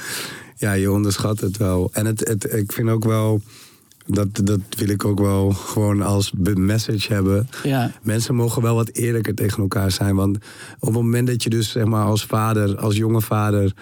[0.56, 1.90] Ja, je onderschat het wel.
[1.94, 3.42] En het, het, ik vind ook wel,
[4.06, 7.50] dat, dat wil ik ook wel gewoon als message hebben.
[7.64, 10.16] Ja, Mensen mogen wel wat eerlijker tegen elkaar zijn.
[10.16, 10.38] Want
[10.80, 13.74] op het moment dat je dus zeg maar als vader, als jonge vader...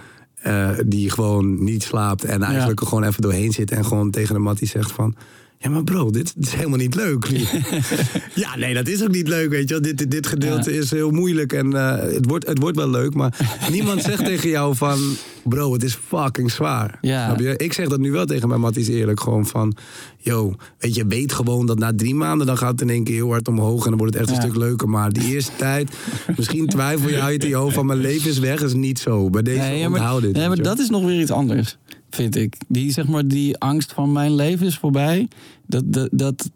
[0.44, 3.72] eh, die gewoon niet slaapt en eigenlijk er gewoon even doorheen zit...
[3.72, 5.16] en gewoon tegen de mattie zegt van...
[5.64, 7.26] Ja, maar bro, dit is helemaal niet leuk.
[8.36, 9.84] ja, nee, dat is ook niet leuk, weet je wel.
[9.84, 10.80] Dit, dit, dit gedeelte Ja.
[10.80, 13.14] is heel moeilijk en eh, het, wordt, het wordt wel leuk.
[13.14, 13.38] Maar
[13.72, 15.00] niemand zegt tegen jou van...
[15.44, 16.98] Bro, het is fucking zwaar.
[17.02, 17.26] Ja.
[17.26, 17.58] Snap je?
[17.58, 19.20] Ik zeg dat nu wel tegen mijn matties eerlijk.
[19.20, 19.76] Gewoon van,
[20.18, 22.48] yo, weet je, weet gewoon dat na drie maanden...
[22.48, 24.36] dan gaat het in één keer heel hard omhoog en dan wordt het echt Ja.
[24.44, 24.90] een stuk leuker.
[24.90, 25.92] Maar die eerste tijd,
[26.38, 27.86] misschien twijfel je uit je hoofd van...
[27.86, 29.30] mijn leven is weg, is niet zo.
[29.30, 30.34] Bij deze Nee, ja, maar, onthoud dit.
[30.36, 31.78] nee, maar dat is nog weer iets anders,
[32.14, 32.56] vind ik.
[32.68, 35.28] Die, zeg maar, die angst van mijn leven is voorbij.
[35.66, 36.50] Dat, dat, dat,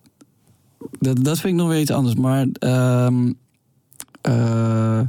[1.00, 2.15] dat, dat vind ik nog weer iets anders.
[2.15, 3.32] Maar ehm,
[4.22, 5.02] eh,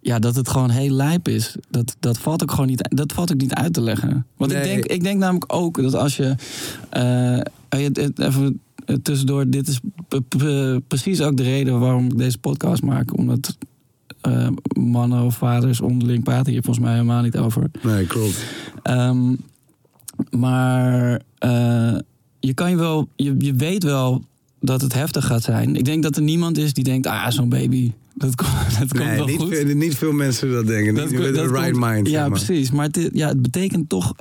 [0.00, 1.54] ja, dat het gewoon heel lijp is.
[1.70, 4.26] Dat, dat, valt ook gewoon niet, dat valt ook niet uit te leggen.
[4.36, 6.34] Want ik, denk, ik denk namelijk ook dat als je...
[7.68, 8.60] het- even
[9.02, 9.80] tussendoor, dit is
[10.88, 13.16] precies ook de reden waarom ik deze podcast maak.
[13.18, 13.56] Omdat
[14.78, 17.70] mannen of vaders onderling praten hier volgens mij helemaal niet over.
[17.82, 18.44] Nee, klopt.
[18.82, 19.34] Ehm,
[20.36, 21.96] maar eh,
[22.40, 24.24] je kan je wel, je, je weet wel
[24.60, 25.76] dat het heftig gaat zijn.
[25.76, 29.16] Ik denk dat er niemand is die denkt, ah, zo'n baby, dat, komt dat komt
[29.16, 29.48] wel niet, goed.
[29.48, 30.94] veel, niet veel mensen dat denken.
[30.94, 32.06] Dat niet dat een right komt- mind.
[32.06, 32.42] Ja, zeg maar.
[32.44, 32.70] precies.
[32.70, 34.14] Maar het, ja, het betekent toch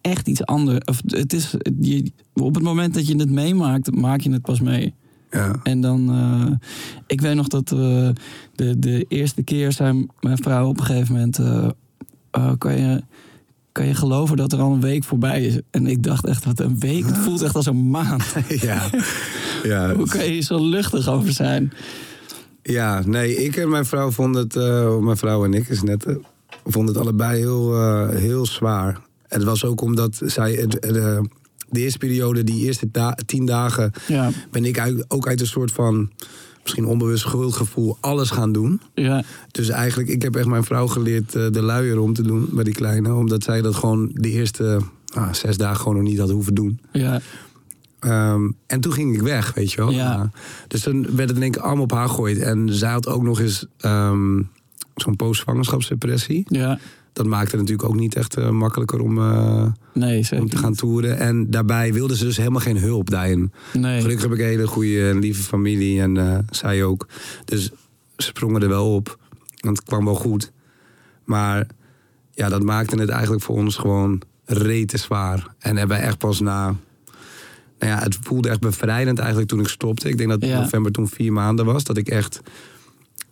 [0.00, 0.84] echt iets anders.
[0.84, 4.60] Of het is, je, op het moment dat je het meemaakt, maak je het pas
[4.60, 4.94] mee.
[5.30, 5.60] Ja.
[5.62, 6.68] En dan, eh,
[7.06, 8.08] ik weet nog dat eh,
[8.54, 11.38] de, de eerste keer zei mijn vrouw op een gegeven moment,
[12.32, 13.02] oh, kan, je,
[13.76, 15.60] kan je geloven dat er al een week voorbij is?
[15.70, 18.24] En ik dacht echt, wat een week, het voelt echt als een maand.
[18.48, 18.90] ja.
[19.62, 19.92] ja.
[19.96, 21.72] Hoe kan je hier zo luchtig over zijn?
[22.62, 26.04] Ja, nee, ik en mijn vrouw vonden het, eh, mijn vrouw en ik is net,
[26.04, 26.14] eh,
[26.64, 29.00] vonden het allebei heel, eh, heel zwaar.
[29.28, 31.28] En het was ook omdat zij, de,
[31.70, 35.46] de eerste periode, die eerste da- tien dagen, Ja, ben ik uit, ook uit een
[35.46, 36.10] soort van,
[36.66, 38.80] misschien onbewust schuldgevoel, alles gaan doen.
[38.94, 42.48] ja, Dus eigenlijk, ik heb echt mijn vrouw geleerd eh, de luier om te doen
[42.52, 43.14] bij die kleine.
[43.14, 44.80] Omdat zij dat gewoon de eerste
[45.14, 46.80] ah, zes dagen gewoon nog niet had hoeven doen.
[46.92, 47.20] ja,
[47.98, 49.90] Ehm, en toen ging ik weg, weet je wel.
[49.90, 50.30] Ja.
[50.68, 52.38] dus toen werd het in één keer allemaal op haar gegooid.
[52.38, 54.42] En zij had ook nog eens ehm,
[54.94, 56.44] zo'n post-zwangerschapsdepressie.
[56.48, 56.78] ja,
[57.16, 60.44] dat maakte het natuurlijk ook niet echt eh, makkelijker om, eh, Nee, zeker.
[60.44, 61.18] om te gaan toeren.
[61.18, 63.52] En daarbij wilden ze dus helemaal geen hulp daarin.
[63.72, 64.00] Nee.
[64.00, 67.08] Gelukkig heb ik een hele goede en lieve familie en eh, zij ook.
[67.44, 67.64] Dus
[68.16, 69.18] ze sprongen er wel op.
[69.60, 70.52] Want het kwam wel goed.
[71.24, 71.66] Maar
[72.30, 75.54] ja, dat maakte het eigenlijk voor ons gewoon rete zwaar.
[75.58, 76.64] En hebben echt pas na...
[77.78, 80.08] Nou ja, het voelde echt bevrijdend eigenlijk toen ik stopte.
[80.08, 80.60] Ik denk dat Ja.
[80.60, 81.84] november toen vier maanden was.
[81.84, 82.40] Dat ik echt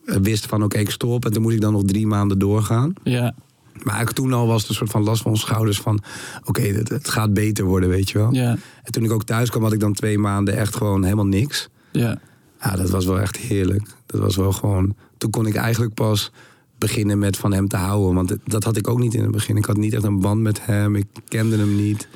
[0.04, 1.24] wist van oké, ik stop.
[1.24, 2.92] En toen moest ik dan nog drie maanden doorgaan.
[3.02, 3.34] Ja,
[3.74, 6.02] Maar eigenlijk toen al was het een soort van last van ons schouders van...
[6.44, 8.32] oké, het, het gaat beter worden, weet je wel.
[8.34, 11.26] ja, En toen ik ook thuis kwam, had ik dan twee maanden echt gewoon helemaal
[11.26, 11.68] niks.
[11.92, 12.18] ja.
[12.60, 13.82] Ja, dat was wel echt heerlijk.
[14.06, 14.94] Dat was wel gewoon...
[15.18, 16.30] Toen kon ik eigenlijk pas
[16.78, 18.14] beginnen met van hem te houden.
[18.14, 19.56] Want dat- had ik ook niet in het begin.
[19.56, 20.96] Ik had niet echt een band met hem.
[20.96, 22.08] Ik kende hem niet.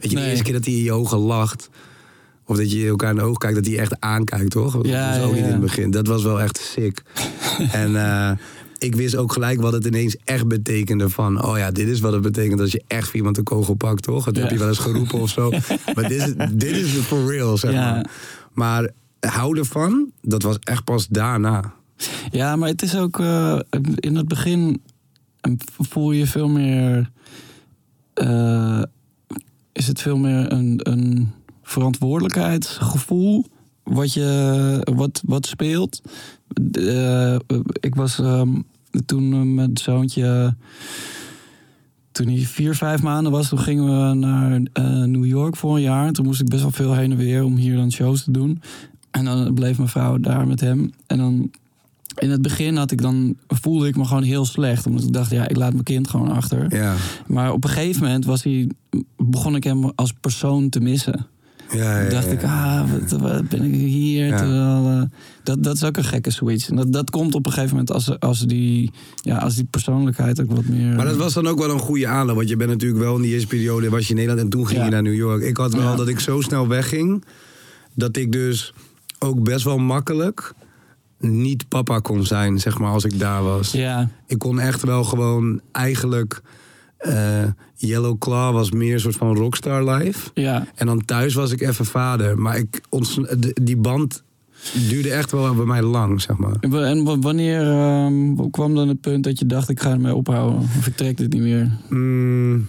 [0.00, 0.24] Weet je, Nee.
[0.24, 1.68] de eerste keer dat hij in je ogen lacht...
[2.46, 4.72] of dat je elkaar in de ogen kijkt, dat hij echt aankijkt, toch?
[4.76, 5.90] Dat Ja, was ook ja, niet in het begin.
[5.90, 7.02] Dat was wel echt sick.
[7.72, 8.30] en eh,
[8.84, 11.44] ik wist ook gelijk wat het ineens echt betekende van...
[11.44, 14.02] oh ja, dit is wat het betekent als je echt voor iemand een kogel pakt,
[14.02, 14.24] toch?
[14.24, 14.40] Dat Ja.
[14.42, 15.50] heb je wel eens geroepen of zo.
[15.94, 17.90] maar dit is, dit is for real, zeg Ja.
[17.92, 18.10] maar.
[18.52, 21.72] Maar houden van, dat was echt pas daarna.
[22.30, 23.58] Ja, maar het is ook eh,
[23.96, 24.82] in het begin
[25.66, 27.10] voel je veel meer.
[28.14, 28.82] eh,
[29.72, 33.46] is het veel meer een, een verantwoordelijkheidsgevoel
[33.82, 36.00] wat, je, wat, wat speelt.
[36.72, 37.36] Eh,
[37.80, 38.60] ik was ehm,
[39.06, 40.54] toen eh, met het zoontje.
[42.12, 45.82] Toen hij vier, vijf maanden was, toen gingen we naar eh, New York voor een
[45.82, 46.12] jaar.
[46.12, 48.62] Toen moest ik best wel veel heen en weer om hier dan shows te doen.
[49.10, 50.92] En dan bleef mijn vrouw daar met hem.
[51.06, 51.50] En dan
[52.14, 54.86] in het begin had ik dan, voelde ik me gewoon heel slecht.
[54.86, 56.74] Omdat ik dacht, ja, ik laat mijn kind gewoon achter.
[56.76, 56.94] Ja,
[57.26, 58.68] Maar op een gegeven moment was hij,
[59.16, 61.26] begon ik hem als persoon te missen.
[61.70, 62.08] Ja, ja.
[62.08, 64.36] dacht ik, ah, wat, wat ben ik hier?
[64.36, 65.02] Terwijl, eh,
[65.42, 66.68] dat, dat is ook een gekke switch.
[66.68, 70.40] En dat, dat komt op een gegeven moment als, als, die, ja, als die persoonlijkheid
[70.40, 70.94] ook wat meer...
[70.94, 72.36] Maar dat was dan ook wel een goede aanloop.
[72.36, 74.66] Want je bent natuurlijk wel in die eerste periode was je in Nederland en toen
[74.66, 75.42] ging je naar New York.
[75.42, 77.24] Ik had wel dat ik zo snel wegging.
[77.94, 78.74] Dat ik dus
[79.18, 80.52] ook best wel makkelijk
[81.18, 83.72] niet papa kon zijn, zeg maar, als ik daar was.
[83.72, 86.42] Ja, Ik kon echt wel gewoon eigenlijk...
[86.98, 87.42] eh,
[87.86, 90.30] Yellow Claw was meer een soort van rockstar life.
[90.34, 92.38] ja, En dan thuis was ik even vader.
[92.38, 93.20] Maar ik ons,
[93.62, 94.22] die band
[94.88, 96.56] duurde echt wel bij mij lang, zeg maar.
[96.60, 99.90] En wa- En wa- wanneer ehm, kwam dan het punt dat je dacht, ik ga
[99.90, 100.58] ermee ophouden?
[100.60, 101.70] Of ik trek dit niet meer?
[101.88, 102.66] Mm,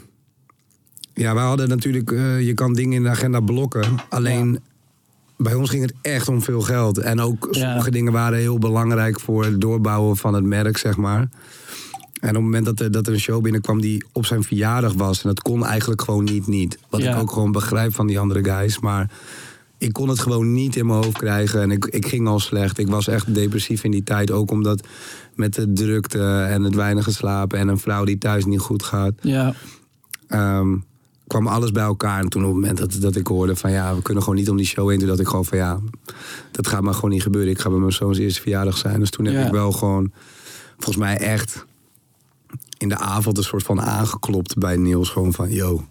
[1.14, 3.84] ja, wij hadden natuurlijk, eh, je kan dingen in de agenda blokken.
[4.10, 4.60] Alleen
[5.38, 6.98] bij ons ging het echt om veel geld.
[6.98, 7.60] En ook Ja.
[7.68, 11.30] sommige dingen waren heel belangrijk voor het doorbouwen van het merk, zeg maar.
[12.26, 14.94] En op het moment dat er, dat er een show binnenkwam die op zijn verjaardag
[14.94, 15.22] was...
[15.24, 16.78] en dat kon eigenlijk gewoon niet, niet.
[16.90, 17.14] Wat Ja.
[17.16, 18.80] ik ook gewoon begrijp van die andere guys.
[18.80, 19.12] Maar
[19.78, 21.62] ik kon het gewoon niet in mijn hoofd krijgen.
[21.62, 22.78] En ik, ik ging al slecht.
[22.78, 24.32] Ik was echt depressief in die tijd.
[24.32, 24.88] Ook omdat
[25.36, 27.60] met de drukte en het weinige slapen...
[27.60, 29.54] en een vrouw die thuis niet goed gaat Ja,
[30.28, 30.76] ehm,
[31.28, 32.20] kwam alles bij elkaar.
[32.22, 34.50] En toen op het moment dat, dat ik hoorde van ja, we kunnen gewoon niet
[34.50, 35.00] om die show heen.
[35.00, 35.80] Toen dacht ik gewoon van ja,
[36.52, 37.52] dat gaat maar gewoon niet gebeuren.
[37.52, 39.00] Ik ga bij mijn zoons eerste verjaardag zijn.
[39.00, 39.46] Dus toen heb Ja.
[39.46, 40.12] ik wel gewoon,
[40.76, 41.66] volgens mij echt
[42.78, 45.10] in de avond een soort van aangeklopt bij Niels.
[45.10, 45.86] Gewoon van yo,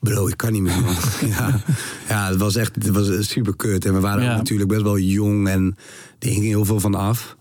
[0.00, 0.94] bro, ik kan niet meer man.
[1.30, 1.60] ja,
[2.08, 3.84] ja, het was echt, het was super kut.
[3.84, 4.36] En we waren Ja.
[4.36, 5.76] natuurlijk best wel jong en
[6.18, 7.36] er ging heel veel van af.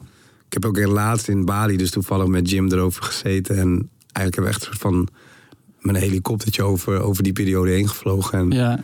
[0.47, 3.58] Ik heb ook in laatst in Bali dus toevallig met Jim erover gezeten.
[3.58, 5.08] En eigenlijk hebben we echt een soort van
[5.82, 8.39] een helikoptertje over, over die periode heen gevlogen.
[8.39, 8.75] En ja,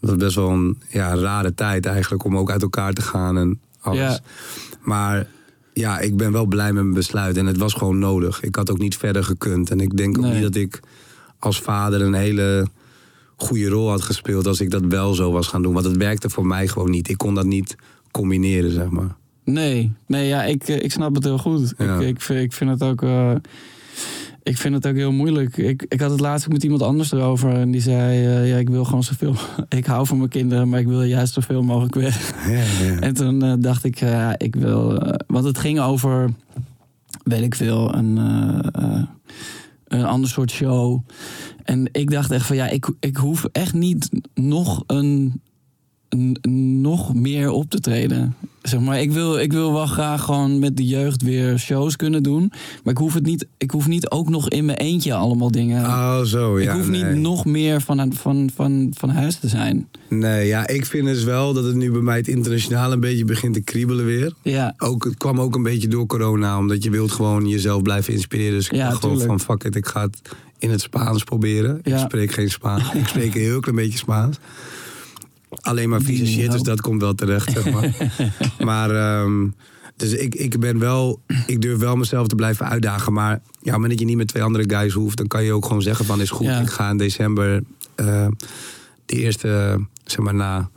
[0.00, 3.36] dat was best wel een ja, rare tijd eigenlijk om ook uit elkaar te gaan
[3.38, 3.98] en alles.
[3.98, 4.18] Ja.
[4.80, 5.26] Maar
[5.80, 7.36] ja, ik ben wel blij met mijn besluit.
[7.36, 8.42] En het was gewoon nodig.
[8.42, 9.70] Ik had ook niet verder gekund.
[9.70, 10.80] En ik denk ook niet dat ik
[11.38, 12.66] als vader een hele
[13.36, 15.72] goede rol had gespeeld als ik dat wel zo was gaan doen.
[15.72, 17.08] Want het werkte voor mij gewoon niet.
[17.08, 17.76] Ik kon dat niet
[18.10, 19.16] combineren, zeg maar.
[19.44, 21.74] Nee, nee ja, ik, eh, ik snap het heel goed.
[21.78, 21.98] Ja.
[22.00, 23.02] Ik, ik, vind- ik vind het ook.
[23.02, 23.32] eh,
[24.50, 25.56] ik vind het ook heel moeilijk.
[25.56, 27.52] Ik, ik had het laatst ook met iemand anders erover.
[27.54, 29.34] En die zei: eh, Ja, ik wil gewoon zoveel.
[29.78, 32.34] Ik hou van mijn kinderen, maar ik wil juist zoveel mogelijk weg.
[32.48, 32.98] Ja, ja.
[33.08, 35.00] En toen eh, dacht ik: ja, Ik wil.
[35.00, 36.30] eh, want het ging over.
[37.24, 37.94] Weet ik veel.
[37.94, 38.16] Een.
[39.88, 41.00] een ander soort show.
[41.64, 45.40] En ik dacht echt van ja, ik, ik hoef echt niet nog een,
[46.48, 48.34] nog meer op te treden.
[48.62, 52.22] Zeg maar, ik wil, ik wil wel graag gewoon met de jeugd weer shows kunnen
[52.22, 52.52] doen.
[52.84, 55.84] Maar ik hoef het niet, ik hoef niet ook nog in mijn eentje allemaal dingen.
[55.84, 56.70] Oh, zo, ja.
[56.72, 57.04] ik hoef nee.
[57.04, 59.88] niet nog meer van, van, van, van huis te zijn.
[60.08, 63.24] Nee, ja, ik vind dus wel dat het nu bij mij het internationaal een beetje
[63.24, 64.32] begint te kriebelen weer.
[64.42, 68.12] Ja, Ook, het kwam ook een beetje door corona, omdat je wilt gewoon jezelf blijven
[68.12, 68.52] inspireren.
[68.54, 69.42] Dus ik Ja, dacht gewoon tuurlijk.
[69.42, 70.20] van fuck it, ik ga het
[70.58, 71.80] in het Spaans proberen.
[71.82, 72.92] Ik spreek geen Spaans.
[72.92, 74.38] ik spreek een heel klein beetje Spaans.
[75.50, 76.64] Alleen maar vieze shit, dus ook.
[76.66, 78.12] dat komt wel terecht, zeg maar.
[78.68, 79.48] maar ehm,
[79.96, 83.12] Dus ik, ik ben wel, ik durf wel mezelf te blijven uitdagen.
[83.12, 85.44] Maar ja, op het moment dat je niet met twee andere guys hoeft, dan kan
[85.44, 86.60] je ook gewoon zeggen van is goed, Ja.
[86.60, 87.62] ik ga in december
[87.94, 88.26] eh,
[89.06, 90.70] de eerste, zeg maar na.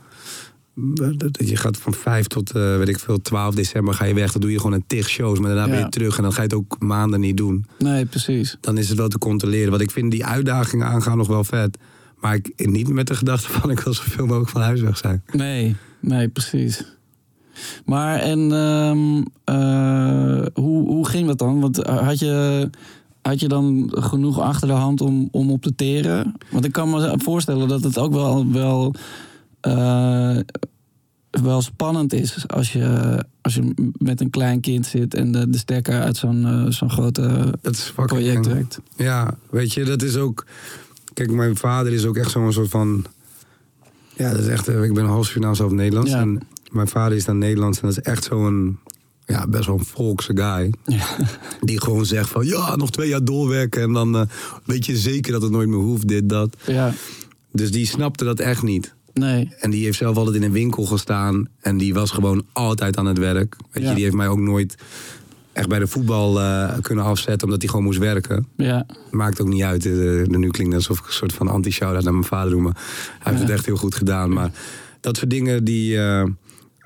[1.30, 4.32] Je gaat van 5 tot, eh, weet ik veel, 12 december ga je weg.
[4.32, 5.38] Dan doe je gewoon een tig shows.
[5.38, 7.66] Maar daarna ben je terug en dan ga je het ook maanden niet doen.
[7.78, 8.56] Nee, precies.
[8.60, 9.70] Dan is het wel te controleren.
[9.70, 11.78] Want ik vind die uitdagingen aangaan nog wel vet.
[12.24, 15.22] Maar ik, niet met de gedachte van ik wil zoveel mogelijk van huis weg zijn.
[15.32, 16.84] Nee, nee, precies.
[17.84, 21.60] Maar en ehm, eh, hoe, hoe ging dat dan?
[21.60, 22.70] Want eh, had je,
[23.22, 26.34] had je dan genoeg achter de hand om, om op te teren?
[26.50, 28.94] Want ik kan me voorstellen dat het ook wel, wel,
[29.60, 30.38] eh,
[31.30, 35.58] wel spannend is als je, als je met een klein kind zit en de, de
[35.58, 38.80] stekker uit zo'n zo'n grote Dat is fucking project trekt.
[38.96, 40.44] Ja, weet je, dat is ook.
[41.14, 43.04] Kijk, mijn vader is ook echt zo'n soort van.
[44.16, 44.68] Ja, dat is echt.
[44.68, 46.10] eh, Ik ben half Surinaams half Nederlands.
[46.10, 46.20] Ja.
[46.20, 46.40] En
[46.72, 47.80] mijn vader is dan Nederlands.
[47.80, 48.78] En dat is echt zo'n.
[49.26, 50.72] Ja, best wel een volkse guy.
[50.84, 51.06] Ja.
[51.60, 52.46] Die gewoon zegt van.
[52.46, 53.82] Ja, nog twee jaar doorwerken.
[53.82, 54.22] En dan eh,
[54.64, 56.56] weet je zeker dat het nooit meer hoeft, dit, dat.
[56.66, 56.92] ja,
[57.52, 58.94] Dus die snapte dat echt niet.
[59.14, 59.48] nee.
[59.60, 61.48] En die heeft zelf altijd in een winkel gestaan.
[61.60, 63.56] En die was gewoon altijd aan het werk.
[63.70, 63.88] Weet Ja.
[63.88, 64.74] je, die heeft mij ook nooit
[65.54, 67.44] echt bij de voetbal eh, kunnen afzetten.
[67.46, 68.46] Omdat hij gewoon moest werken.
[68.56, 69.86] Ja, Maakt ook niet uit.
[69.86, 69.92] eh,
[70.26, 72.60] Nu klinkt alsof ik een soort van anti-shout-out naar mijn vader doe.
[72.62, 72.76] Maar
[73.18, 74.32] hij heeft het echt heel goed gedaan.
[74.32, 74.50] Maar
[75.00, 75.98] dat soort dingen die...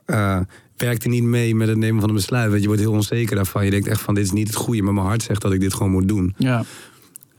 [0.06, 0.38] eh
[0.76, 2.48] werkte niet mee met het nemen van een besluit.
[2.50, 3.64] Want je wordt heel onzeker daarvan.
[3.64, 4.82] Je denkt echt van dit is niet het goede.
[4.82, 6.34] Maar mijn hart zegt dat ik dit gewoon moet doen.
[6.38, 6.64] ja,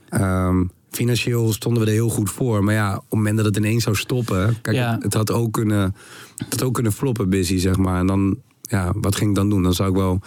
[0.08, 2.64] Ehm, financieel stonden we er heel goed voor.
[2.64, 4.56] Maar ja, op het moment dat het ineens zou stoppen...
[4.62, 4.96] Kijk, Ja.
[5.00, 5.94] het had ook kunnen,
[6.36, 7.98] het had ook kunnen floppen, busy, zeg maar.
[8.00, 9.62] En dan, ja, wat ging ik dan doen?
[9.62, 10.20] Dan zou ik wel...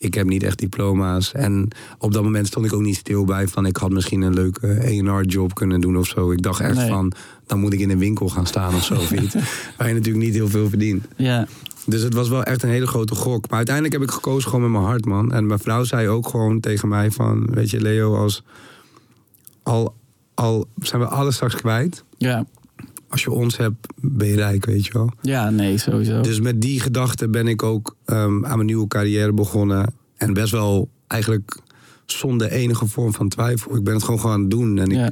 [0.00, 1.32] Ik heb niet echt diploma's.
[1.32, 3.66] En op dat moment stond ik ook niet stil bij van...
[3.66, 6.30] ik had misschien een leuke A&R-job kunnen doen of zo.
[6.30, 6.88] Ik dacht echt Nee.
[6.88, 7.12] van,
[7.46, 8.94] dan moet ik in een winkel gaan staan of zo.
[9.76, 11.04] Waar je natuurlijk niet heel veel verdient.
[11.16, 11.46] ja,
[11.86, 13.48] Dus het was wel echt een hele grote gok.
[13.48, 15.32] Maar uiteindelijk heb ik gekozen gewoon met mijn hart, man.
[15.32, 17.46] En mijn vrouw zei ook gewoon tegen mij van...
[17.50, 18.42] Weet je, Leo, als...
[19.62, 19.94] Al,
[20.34, 22.04] al zijn we alles straks kwijt...
[22.18, 22.46] ja.
[23.10, 25.10] Als je ons hebt, ben je rijk, weet je wel.
[25.22, 26.20] Ja, nee, sowieso.
[26.20, 29.94] Dus met die gedachte ben ik ook ehm, aan mijn nieuwe carrière begonnen.
[30.16, 31.58] En best wel eigenlijk
[32.06, 33.76] zonder enige vorm van twijfel.
[33.76, 34.78] Ik ben het gewoon gaan doen.
[34.78, 35.10] En, ik, Ja.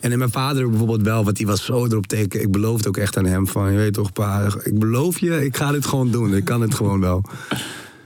[0.00, 2.40] en in mijn vader bijvoorbeeld wel, want die was zo erop teken.
[2.40, 5.56] Ik beloofde ook echt aan hem van, je weet toch pa, ik beloof je, ik
[5.56, 6.34] ga dit gewoon doen.
[6.34, 7.22] Ik kan het gewoon wel.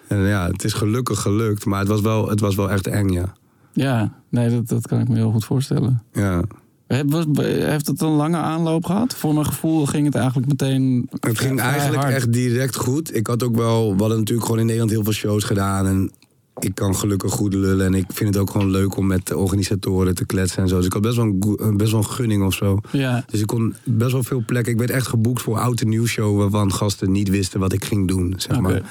[0.08, 3.08] En ja, het is gelukkig gelukt, maar het was wel, het was wel echt eng,
[3.08, 3.32] ja.
[3.72, 6.02] Ja, nee, dat, dat kan ik me heel goed voorstellen.
[6.12, 6.42] ja.
[6.90, 9.14] Heeft het een lange aanloop gehad?
[9.14, 11.08] Voor mijn gevoel ging het eigenlijk meteen.
[11.20, 12.14] Het ging eigenlijk hard.
[12.14, 13.16] echt direct goed.
[13.16, 15.86] Ik had ook wel, we hadden natuurlijk gewoon in Nederland heel veel shows gedaan.
[15.86, 16.10] En
[16.58, 17.86] ik kan gelukkig goed lullen.
[17.86, 20.76] En ik vind het ook gewoon leuk om met de organisatoren te kletsen en zo.
[20.76, 21.24] Dus ik had best wel
[21.56, 22.78] een, best wel een gunning of zo.
[22.92, 24.72] Ja, Dus ik kon best wel veel plekken.
[24.72, 27.84] Ik werd echt geboekt voor oud en nieuw show waarvan gasten niet wisten wat ik
[27.84, 28.82] ging doen, zeg maar.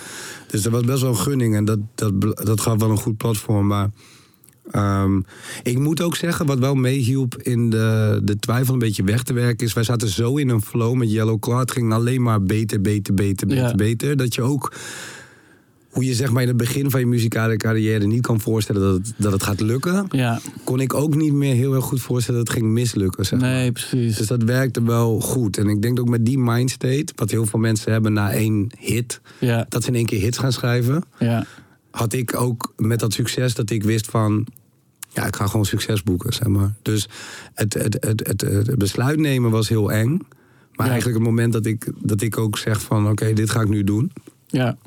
[0.48, 3.18] Dus er was best wel een gunning en dat, dat, dat gaf wel een goed
[3.18, 3.68] platform.
[3.68, 3.90] Maar
[4.72, 5.20] ehm,
[5.64, 9.34] ik moet ook zeggen, wat wel meehielp in de, de twijfel een beetje weg te
[9.34, 11.60] werken, is wij zaten zo in een flow met Yellow Claw.
[11.60, 13.76] Het ging alleen maar beter, beter, beter, beter, Ja.
[13.76, 14.18] beter.
[14.18, 14.74] Dat je ook,
[15.90, 18.94] hoe je zeg maar in het begin van je muzikale carrière niet kan voorstellen dat
[18.94, 22.40] het, dat het gaat lukken, ja, kon ik ook niet meer heel erg goed voorstellen
[22.40, 23.26] dat het ging mislukken.
[23.26, 23.50] Zeg maar.
[23.50, 24.18] nee, precies.
[24.18, 25.58] Dus dat werkte wel goed.
[25.58, 29.22] En ik denk ook met die mindstate, wat heel veel mensen hebben na één hit,
[29.40, 31.46] Ja, dat ze in één keer hits gaan schrijven, ja,
[31.92, 34.46] had ik ook met dat succes dat ik wist van,
[35.10, 36.74] ja, ik ga gewoon succes boeken, zeg maar.
[36.82, 37.08] Dus
[37.54, 40.10] het, het, het, het, het besluit nemen was heel eng.
[40.76, 40.92] Maar Ja.
[40.94, 43.84] eigenlijk het moment dat ik, dat ik ook zeg van, oké, dit ga ik nu
[43.84, 44.12] doen.
[44.48, 44.78] ja,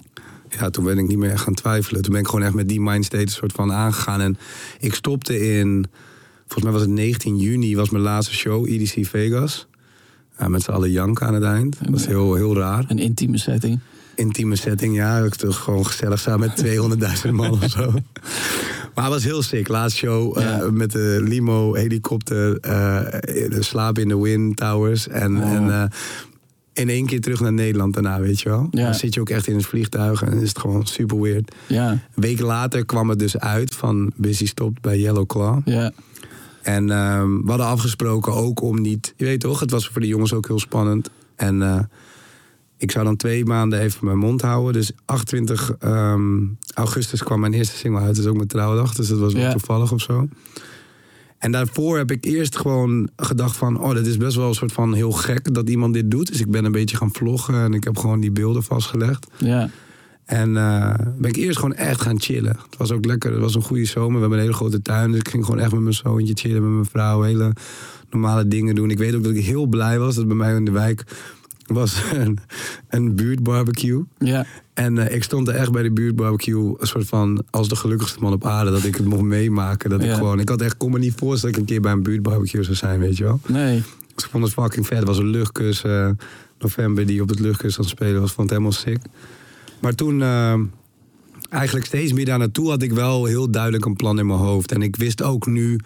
[0.48, 2.02] Ja, toen ben ik niet meer gaan twijfelen.
[2.02, 4.20] Toen ben ik gewoon echt met die mindstate een soort van aangegaan.
[4.20, 4.36] En
[4.78, 5.86] ik stopte in,
[6.40, 9.66] volgens mij was het 19 juni, was mijn laatste show, EDC Vegas.
[10.38, 11.76] Ja, met z'n allen janken aan het eind.
[11.80, 12.84] Dat was heel, heel raar.
[12.88, 13.80] een intieme setting.
[14.14, 15.18] Intieme setting, ja.
[15.18, 16.64] Ik toch gewoon gezellig samen met
[17.26, 17.90] 200.000 man of zo.
[18.94, 19.68] Maar het was heel sick.
[19.68, 25.08] Laatste show eh, met de limo, helikopter, de slaap in de Wind Towers.
[25.08, 25.52] En, Oh.
[25.52, 25.84] en eh,
[26.72, 28.68] in één keer terug naar Nederland daarna, weet je wel.
[28.70, 28.84] Ja.
[28.84, 31.54] Dan zit je ook echt in het vliegtuig en is het gewoon super weird.
[31.66, 35.60] Ja, Een week later kwam het dus uit van Busy stopt bij Yellow Claw.
[35.64, 35.92] ja,
[36.62, 39.14] En ehm, we hadden afgesproken ook om niet...
[39.16, 41.10] Je weet toch, het was voor de jongens ook heel spannend.
[41.36, 41.88] En
[42.82, 44.72] ik zou dan twee maanden even mijn mond houden.
[44.72, 46.38] Dus 28 ehm,
[46.74, 48.08] augustus kwam mijn eerste single uit.
[48.14, 49.50] Dat is ook mijn trouwdag, dus dat was wel Ja.
[49.50, 50.28] toevallig of zo.
[51.38, 53.80] En daarvoor heb ik eerst gewoon gedacht van...
[53.80, 56.26] oh, dit is best wel een soort van heel gek dat iemand dit doet.
[56.26, 59.26] Dus ik ben een beetje gaan vloggen en ik heb gewoon die beelden vastgelegd.
[59.38, 59.70] ja,
[60.24, 62.56] En eh, ben ik eerst gewoon echt gaan chillen.
[62.70, 64.14] Het was ook lekker, het was een goede zomer.
[64.14, 66.62] We hebben een hele grote tuin, dus ik ging gewoon echt met mijn zoontje chillen,
[66.62, 67.22] met mijn vrouw.
[67.22, 67.52] Hele
[68.10, 68.90] normale dingen doen.
[68.90, 71.04] Ik weet ook dat ik heel blij was dat bij mij in de wijk
[71.66, 72.38] was een,
[72.88, 74.04] een buurtbarbecue.
[74.18, 74.46] Ja.
[74.74, 78.20] En eh, ik stond er echt bij de buurtbarbecue, een soort van als de gelukkigste
[78.20, 79.90] man op aarde, dat ik het mocht meemaken.
[79.90, 81.92] Dat ik gewoon, ik had echt, kon me niet voorstellen dat ik een keer bij
[81.92, 83.40] een buurtbarbecue zou zijn, weet je wel.
[83.46, 83.82] Nee.
[84.14, 84.98] Dus ik vond het fucking vet.
[84.98, 86.10] Het was een luchtkus, eh,
[86.58, 88.32] november die op het luchtkus aan het spelen was.
[88.32, 88.98] vond het helemaal sick.
[89.80, 90.54] Maar toen, eh,
[91.48, 94.72] eigenlijk steeds meer daar naartoe had ik wel heel duidelijk een plan in mijn hoofd.
[94.72, 95.78] En ik wist ook nu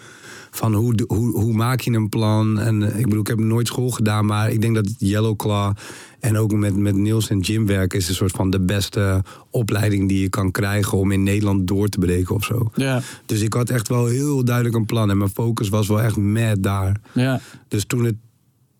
[0.57, 2.59] van hoe, hoe, hoe maak je een plan.
[2.59, 5.75] En eh, ik bedoel, ik heb nooit school gedaan, maar ik denk dat Yellow Claw
[6.21, 10.09] en ook met, met Niels en Jim werken is een soort van de beste opleiding
[10.09, 12.71] die je kan krijgen om in Nederland door te breken of zo.
[12.75, 13.03] Ja.
[13.27, 16.17] Dus ik had echt wel heel duidelijk een plan en mijn focus was wel echt
[16.17, 17.01] mad daar.
[17.13, 17.41] Ja.
[17.69, 18.17] Dus toen, het,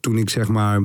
[0.01, 0.81] toen ik zeg maar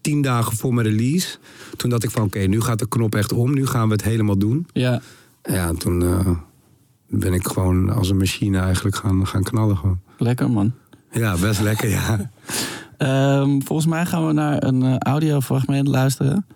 [0.00, 1.36] tien dagen voor mijn release,
[1.76, 4.04] toen dacht ik van oké, nu gaat de knop echt om, nu gaan we het
[4.04, 4.66] helemaal doen.
[4.72, 5.02] Ja.
[5.42, 6.30] Ja, en toen eh,
[7.18, 10.00] ben ik gewoon als een machine eigenlijk gaan, gaan knallen gewoon.
[10.18, 10.72] Lekker man.
[11.10, 12.18] Ja, best lekker, ja.
[12.98, 16.46] Ehm, volgens mij gaan we naar een eh, audiofragment luisteren.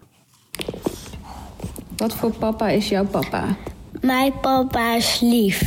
[1.96, 3.56] Wat voor papa is jouw papa?
[4.00, 5.62] Mijn papa is lief.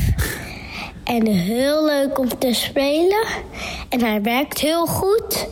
[1.04, 3.26] En heel leuk om te spelen.
[3.90, 5.48] En hij werkt heel goed.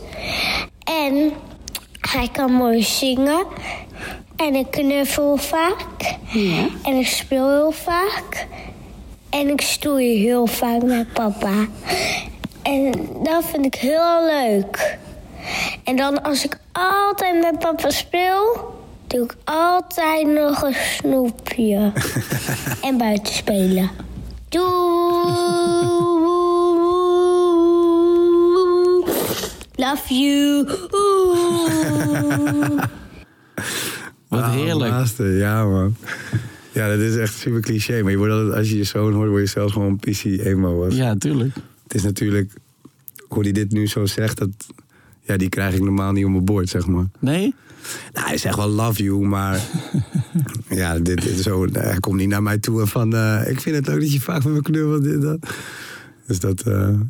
[0.84, 1.32] En
[2.00, 3.46] hij kan mooi zingen.
[4.36, 6.16] En ik knuffel vaak.
[6.32, 6.66] Ja.
[6.82, 8.46] En ik speel heel vaak.
[9.30, 11.66] En ik stoei heel vaak met papa.
[12.62, 14.98] En dat vind ik heel leuk.
[15.84, 18.74] En dan als ik altijd met papa speel,
[19.06, 21.92] doe ik altijd nog een snoepje.
[22.86, 23.90] en buiten spelen.
[24.48, 24.68] Doei!
[29.76, 30.68] Love you!
[30.92, 32.82] Oeh.
[34.28, 34.90] Wat Ah, heerlijk.
[34.90, 35.96] naaste, ja man.
[36.72, 38.02] Ja, dat is echt super cliché.
[38.02, 40.76] Maar je wordt altijd, als je je zoon hoort, word je zelfs gewoon PC emo.
[40.76, 40.94] was.
[40.94, 41.54] Ja, tuurlijk.
[41.82, 42.52] Het is natuurlijk,
[43.28, 44.48] hoe hij dit nu zo zegt, dat,
[45.20, 47.06] ja, die krijg ik normaal niet op mijn bord, zeg maar.
[47.18, 47.54] Nee?
[48.12, 49.60] Nou, hij zegt wel love you, maar
[50.68, 53.76] ja, dit, dit zo, hij komt niet naar mij toe en van, eh, ik vind
[53.76, 55.38] het leuk dat je vaak met me knuffelt, dit, dat.
[56.26, 57.00] Dus dat, eh,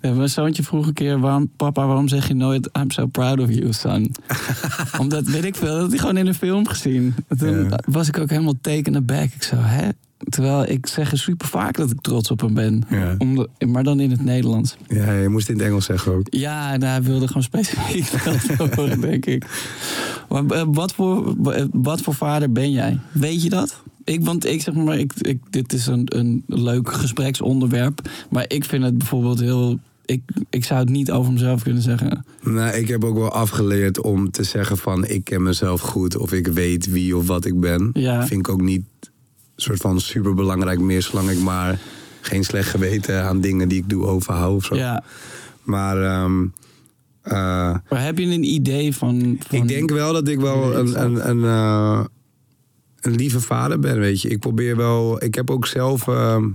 [0.00, 3.50] Mijn zoontje vroeg een keer, waarom, papa, waarom zeg je nooit I'm so proud of
[3.50, 4.14] you, son?
[5.00, 7.14] Omdat, weet ik veel, dat had hij gewoon in een film gezien.
[7.28, 7.78] En Toen Ja.
[7.86, 9.30] was ik ook helemaal taken aback.
[9.34, 9.88] Ik zo, hè?
[10.28, 12.82] Terwijl ik zeg super vaak dat ik trots op hem ben.
[12.90, 13.14] Ja.
[13.18, 14.76] Omdat- maar dan in het Nederlands.
[14.88, 16.26] ja, je moest in het Engels zeggen ook.
[16.30, 18.10] Ja, en hij wilde gewoon specifiek
[18.58, 19.44] dat horen, denk ik.
[20.28, 22.98] Maar eh, wat voor, eh, wat voor vader ben jij?
[23.12, 23.82] Weet je dat?
[24.04, 28.00] Ik, want ik zeg maar, ik, ik, dit is een, een leuk gespreksonderwerp.
[28.30, 29.78] Maar ik vind het bijvoorbeeld heel.
[30.04, 32.24] Ik, ik zou het niet over mezelf kunnen zeggen.
[32.42, 36.32] Nou, ik heb ook wel afgeleerd om te zeggen van, ik ken mezelf goed of
[36.32, 37.90] ik weet wie of wat ik ben.
[37.92, 38.26] Ja.
[38.26, 38.84] Vind ik ook niet
[39.56, 41.78] soort van super belangrijk meer, zolang ik maar
[42.20, 44.74] geen slecht geweten aan dingen die ik doe overhoud of zo.
[44.74, 45.04] Ja.
[45.62, 45.96] Maar
[47.88, 49.38] Maar heb je een idee van.
[49.48, 52.04] van ik denk wel dat ik wel een, een, een, eh,
[53.00, 54.28] een lieve vader ben, weet je.
[54.28, 55.24] Ik probeer wel...
[55.24, 56.08] Ik heb ook zelf...
[56.08, 56.48] ehm,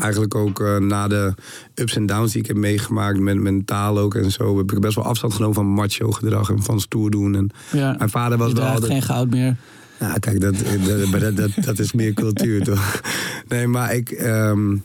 [0.00, 1.34] eigenlijk ook eh, na de
[1.74, 3.18] ups en downs die ik heb meegemaakt...
[3.18, 4.58] met mentaal ook en zo...
[4.58, 6.50] heb ik best wel afstand genomen van macho gedrag...
[6.50, 7.34] en van stoer doen.
[7.34, 7.94] En Ja.
[7.98, 8.92] mijn vader was wel altijd...
[8.92, 9.56] geen goud meer.
[10.00, 13.00] Ja, kijk, dat, dat, dat, dat, dat is meer cultuur, toch?
[13.48, 14.76] Nee, maar ik, ehm,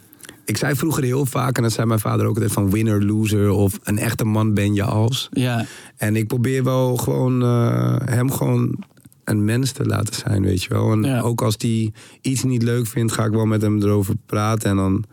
[0.45, 1.57] ik zei vroeger heel vaak...
[1.57, 3.49] en dat zei mijn vader ook altijd van winner, loser...
[3.49, 5.29] of een echte man ben je als...
[5.31, 5.65] Ja.
[5.97, 8.83] En ik probeer wel gewoon eh, hem gewoon
[9.23, 10.91] een mens te laten zijn, weet je wel.
[10.91, 11.19] En Ja.
[11.21, 11.91] ook als hij
[12.21, 14.69] iets niet leuk vindt, ga ik wel met hem erover praten.
[14.69, 15.03] En, dan,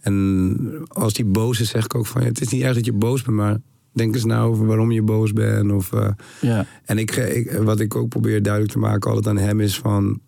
[0.00, 0.58] en
[0.88, 2.20] als hij boos is, zeg ik ook van...
[2.22, 3.56] Ja, het is niet erg dat je boos bent, maar
[3.96, 5.72] denk eens nou over waarom je boos bent.
[5.72, 6.08] Of, eh,
[6.40, 6.66] Ja.
[6.84, 10.20] en ik, ik, wat ik ook probeer duidelijk te maken altijd aan hem is van...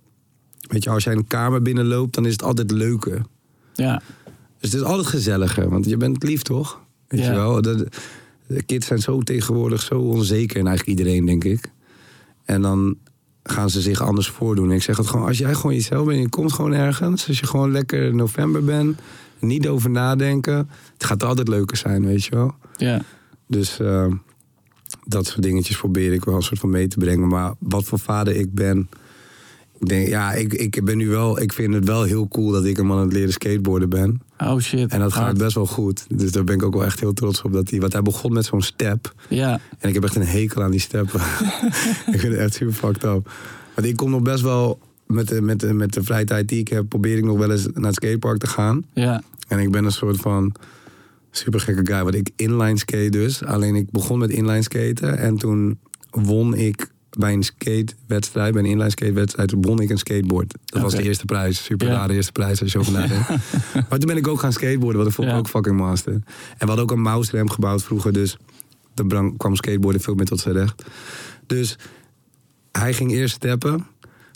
[0.61, 3.23] Weet je, als jij een kamer binnenloopt, dan is het altijd leuker.
[3.75, 4.03] Ja.
[4.61, 6.81] Dus het is altijd gezelliger, want je bent lief, toch?
[7.09, 7.27] Weet Ja.
[7.31, 7.63] je wel?
[7.63, 7.87] De,
[8.47, 11.71] de kids zijn zo tegenwoordig zo onzeker, en eigenlijk iedereen, denk ik.
[12.45, 12.97] En dan
[13.43, 14.69] gaan ze zich anders voordoen.
[14.71, 17.29] En ik zeg het gewoon, als jij gewoon jezelf bent, je komt gewoon ergens.
[17.29, 18.99] Als je gewoon lekker in november bent,
[19.41, 20.69] niet over nadenken.
[20.93, 22.55] Het gaat altijd leuker zijn, weet je wel.
[22.77, 23.03] Ja.
[23.49, 24.07] Dus eh,
[25.05, 27.29] dat soort dingetjes probeer ik wel een soort van mee te brengen.
[27.29, 28.89] Maar wat voor vader ik ben.
[29.81, 31.41] Ik denk, ja, ik, ik ben nu wel.
[31.41, 34.21] Ik vind het wel heel cool dat ik een man aan het leren skateboarden ben.
[34.39, 34.93] Oh shit.
[34.93, 36.05] En dat gaat best wel goed.
[36.09, 37.53] Dus daar ben ik ook wel echt heel trots op.
[37.53, 39.15] Dat hij, want hij begon met zo'n step.
[39.29, 39.61] Ja.
[39.79, 41.13] En ik heb echt een hekel aan die step.
[42.13, 43.31] ik vind het echt super fucked up.
[43.75, 44.79] Want ik kom nog best wel.
[45.07, 47.51] Met de, met, de, met de vrije tijd die ik heb, probeer ik nog wel
[47.51, 48.85] eens naar het skatepark te gaan.
[48.93, 49.23] Ja.
[49.49, 50.53] En ik ben een soort van
[51.31, 52.03] super gekke guy.
[52.03, 53.45] Want ik inline skate dus.
[53.45, 55.19] Alleen ik begon met inline skaten.
[55.19, 55.79] En toen
[56.11, 60.55] won ik bij een skatewedstrijd, bij een inline skatewedstrijd, won ik een skateboard.
[60.65, 61.65] Dat was de eerste prijs.
[61.65, 63.29] Super rare eerste prijs als je over nadenkt.
[63.89, 66.13] maar toen ben ik ook gaan skateboarden, wat ik vond ook fucking master.
[66.13, 66.23] En
[66.59, 68.37] we hadden ook een mouse rem gebouwd vroeger, dus
[68.95, 70.85] dan kwam skateboarden veel meer tot zijn recht.
[71.47, 71.77] Dus
[72.73, 73.87] hij ging eerst steppen.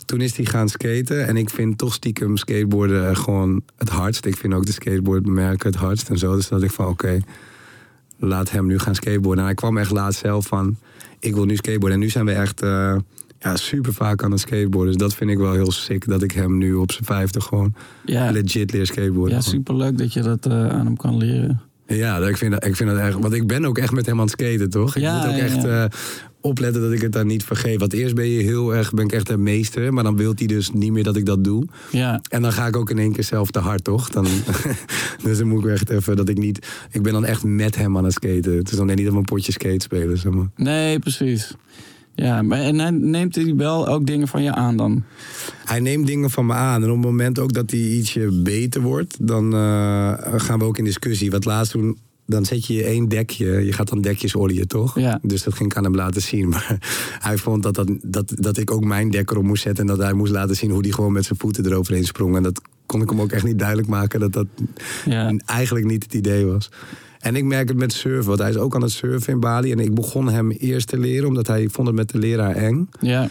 [0.05, 1.27] Toen is hij gaan skaten.
[1.27, 4.25] En ik vind toch stiekem skateboarden gewoon het hardst.
[4.25, 6.35] Ik vind ook de skateboardmerken het hardst en zo.
[6.35, 7.19] Dus dat ik van oké,
[8.17, 9.39] laat hem nu gaan skateboarden.
[9.39, 10.77] En hij kwam echt laatst zelf van,
[11.19, 11.93] ik wil nu skateboarden.
[11.93, 12.95] En nu zijn we echt eh,
[13.39, 14.93] ja, super vaak aan het skateboarden.
[14.93, 16.07] Dus dat vind ik wel heel sick.
[16.07, 17.73] Dat ik hem nu op zijn vijfde gewoon
[18.05, 19.35] Ja, legit leer skateboarden.
[19.35, 21.61] ja superleuk dat je dat eh, aan hem kan leren.
[21.87, 23.19] Ja, ik vind, dat, ik vind dat echt.
[23.19, 24.95] Want ik ben ook echt met hem aan het skaten, toch?
[24.95, 25.83] Ik Ja, moet ook ja, echt ja.
[25.83, 25.89] eh,
[26.43, 27.79] opletten dat ik het dan niet vergeet.
[27.79, 29.93] Want eerst ben je heel erg, ben ik echt een meester.
[29.93, 31.65] Maar dan wil hij dus niet meer dat ik dat doe.
[31.91, 34.09] Ja, En dan ga ik ook in één keer zelf te hard, toch?
[34.09, 34.27] Dan,
[35.23, 36.67] dus dan moet ik echt even dat ik niet.
[36.91, 38.57] Ik ben dan echt met hem aan het skaten.
[38.57, 40.49] Het is dan net niet dat we een potje skate spelen, zeg maar.
[40.55, 41.53] nee, precies.
[42.15, 45.03] Ja, maar en hij neemt hij wel ook dingen van je aan dan?
[45.65, 46.83] Hij neemt dingen van me aan.
[46.83, 50.77] En op het moment ook dat hij ietsje beter wordt, dan eh, gaan we ook
[50.77, 51.31] in discussie.
[51.31, 53.65] Wat laatst toen, dan zet je één dekje.
[53.65, 54.99] Je gaat dan dekjes olieën, toch?
[54.99, 55.19] Ja.
[55.21, 56.49] Dus dat ging ik aan hem laten zien.
[56.53, 56.77] Maar
[57.19, 59.83] hij vond dat, dat, dat, dat ik ook mijn dek erop moest zetten.
[59.89, 62.35] En dat hij moest laten zien hoe hij gewoon met zijn voeten eroverheen sprong.
[62.35, 64.47] En dat kon ik hem ook echt niet duidelijk maken dat dat
[65.05, 65.33] Ja.
[65.45, 66.69] eigenlijk niet het idee was.
[67.19, 69.71] En ik merk het met surfen, want hij is ook aan het surfen in Bali.
[69.71, 72.89] En ik begon hem eerst te leren, omdat hij vond het met de leraar eng.
[72.99, 73.29] Ja,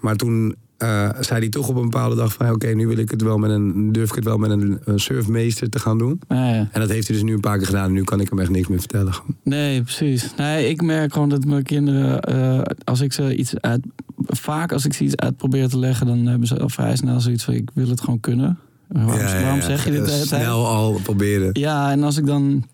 [0.00, 2.50] Maar toen eh, zei hij toch op een bepaalde dag van...
[2.50, 5.00] oké, nu wil ik het wel met een, durf ik het wel met een, een
[5.00, 6.20] surfmeester te gaan doen.
[6.28, 6.68] ja, ja.
[6.72, 7.84] En dat heeft hij dus nu een paar keer gedaan.
[7.84, 9.12] En nu kan ik hem echt niks meer vertellen.
[9.42, 10.34] Nee, precies.
[10.36, 13.80] Nee, ik merk gewoon dat mijn kinderen, eh, als ik ze iets uit.
[14.26, 17.20] Vaak als ik ze iets uit probeer te leggen, dan hebben ze al vrij snel
[17.20, 18.58] zoiets van: ik wil het gewoon kunnen.
[18.88, 19.64] Waarom, Ja, ja, waarom ja.
[19.64, 20.26] zeg je dit de tijd?
[20.26, 21.50] Snel al proberen.
[21.52, 22.64] Ja, en als ik dan.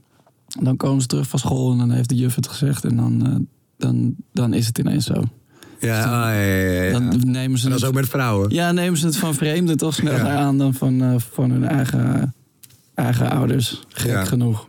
[0.60, 3.26] Dan komen ze terug van school en dan heeft de juf het gezegd en dan,
[3.26, 3.34] eh,
[3.76, 5.22] dan, dan is het ineens zo.
[5.84, 6.92] Ja, ah, ja, ja.
[6.92, 8.50] Dan nemen ze En dat is ook met vrouwen.
[8.50, 12.34] ja, nemen ze het van vreemden toch sneller aan dan van, eh, van hun eigen,
[12.94, 13.84] eigen ouders.
[13.88, 14.68] Gek genoeg.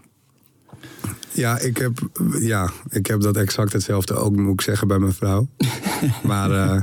[1.31, 2.09] Ja, ik heb,
[2.39, 5.47] ja, ik heb dat exact hetzelfde ook, moet ik zeggen, bij mijn vrouw.
[6.23, 6.81] maar eh,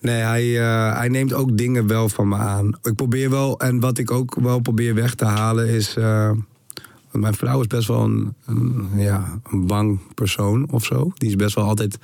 [0.00, 2.78] nee, hij, eh, hij neemt ook dingen wel van me aan.
[2.82, 5.94] Ik probeer wel, en wat ik ook wel probeer weg te halen is...
[5.94, 6.44] want
[7.12, 11.10] mijn vrouw is best wel een, een, ja, een bang persoon of zo.
[11.14, 11.98] Die is best wel altijd...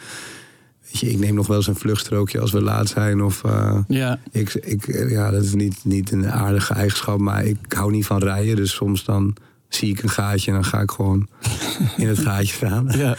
[1.01, 3.23] Je, ik neem nog wel eens een vluchtstrookje als we laat zijn.
[3.23, 7.57] Of eh, Ja, ik, ik, ja, dat is niet, niet een aardige eigenschap, maar ik
[7.69, 8.57] hou niet van rijden.
[8.57, 9.37] Dus soms dan
[9.69, 11.29] zie ik een gaatje en dan ga ik gewoon
[11.97, 12.87] in het gaatje staan.
[12.97, 13.17] ja,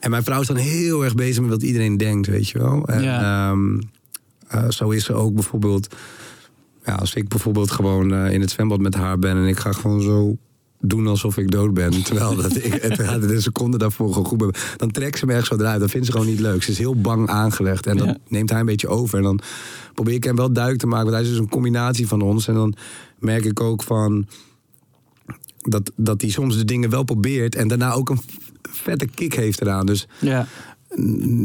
[0.00, 2.86] En mijn vrouw is dan heel erg bezig met wat iedereen denkt, weet je wel.
[2.88, 3.50] En Ja.
[3.50, 3.80] ehm,
[4.48, 5.94] eh, zo is ze ook bijvoorbeeld...
[6.84, 9.36] Ja, als ik bijvoorbeeld gewoon eh, in het zwembad met haar ben...
[9.36, 10.36] en ik ga gewoon zo
[10.88, 12.02] doen alsof ik dood ben.
[12.02, 12.96] Terwijl dat ik het
[13.28, 14.50] de seconde daarvoor gewoon goed ben.
[14.76, 15.80] Dan trekt ze me echt zo eruit.
[15.80, 16.62] Dat vindt ze gewoon niet leuk.
[16.62, 17.86] Ze is heel bang aangelegd.
[17.86, 18.16] En dat Ja.
[18.28, 19.18] neemt hij een beetje over.
[19.18, 19.40] En dan
[19.94, 21.04] probeer ik hem wel duidelijk te maken.
[21.04, 22.48] Want hij is dus een combinatie van ons.
[22.48, 22.74] En dan
[23.18, 24.26] merk ik ook van...
[25.58, 27.54] Dat, dat hij soms de dingen wel probeert.
[27.54, 28.20] En daarna ook een
[28.62, 29.86] vette kick heeft eraan.
[29.86, 30.46] Dus ja.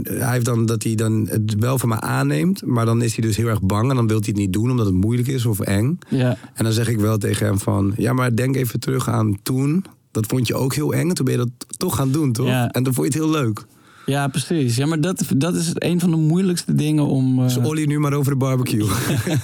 [0.04, 3.26] Hij heeft dan dat hij dan het wel van me aanneemt, maar dan is hij
[3.26, 5.46] dus heel erg bang en dan wil hij het niet doen omdat het moeilijk is
[5.46, 6.00] of eng.
[6.10, 6.38] ja.
[6.54, 9.86] En dan zeg ik wel tegen hem van, ja, maar denk even terug aan toen.
[10.12, 12.48] Dat vond je ook heel eng en toen ben je dat toch gaan doen, toch?
[12.48, 12.70] Ja.
[12.72, 13.66] En dan vond je het heel leuk.
[14.06, 14.76] Ja, precies.
[14.76, 17.38] Ja, maar dat, dat is een van de moeilijkste dingen om.
[17.40, 18.86] eh, Dus Olly nu maar over de barbecue.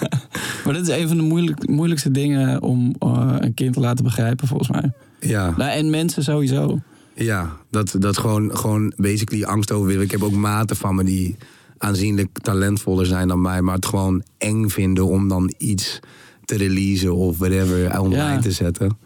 [0.66, 4.04] maar dat is een van de moeilijk, moeilijkste dingen om eh, een kind te laten
[4.04, 4.92] begrijpen, volgens mij.
[5.20, 6.80] ja, Nou, en mensen sowieso.
[7.16, 10.02] Ja dat, dat gewoon, gewoon basically angst over.
[10.02, 11.36] Ik heb ook maten van me die
[11.78, 16.00] aanzienlijk talentvoller zijn dan mij, maar het gewoon eng vinden om dan iets
[16.46, 18.40] te releasen of whatever online Ja.
[18.40, 18.98] te zetten.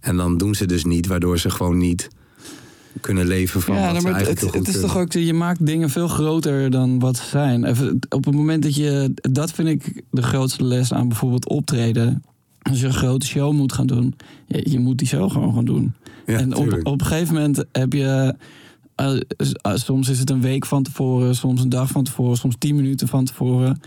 [0.00, 2.08] En dan doen ze dus niet, waardoor ze gewoon niet
[3.00, 5.12] kunnen leven van ja, wat nou, ze maar het, eigenlijk het, het is toch ook,
[5.12, 7.64] je maakt dingen veel groter dan wat ze zijn.
[7.64, 12.22] Even, op het moment dat je, dat vind ik de grootste les aan bijvoorbeeld optreden.
[12.62, 14.14] Als je een grote show moet gaan doen,
[14.46, 15.94] je, je moet die show gewoon gaan doen.
[16.28, 16.54] Ja, en
[16.84, 18.34] op, een gegeven moment heb je.
[18.94, 19.14] eh,
[19.74, 23.08] soms is het een week van tevoren, soms een dag van tevoren, soms tien minuten
[23.08, 23.80] van tevoren.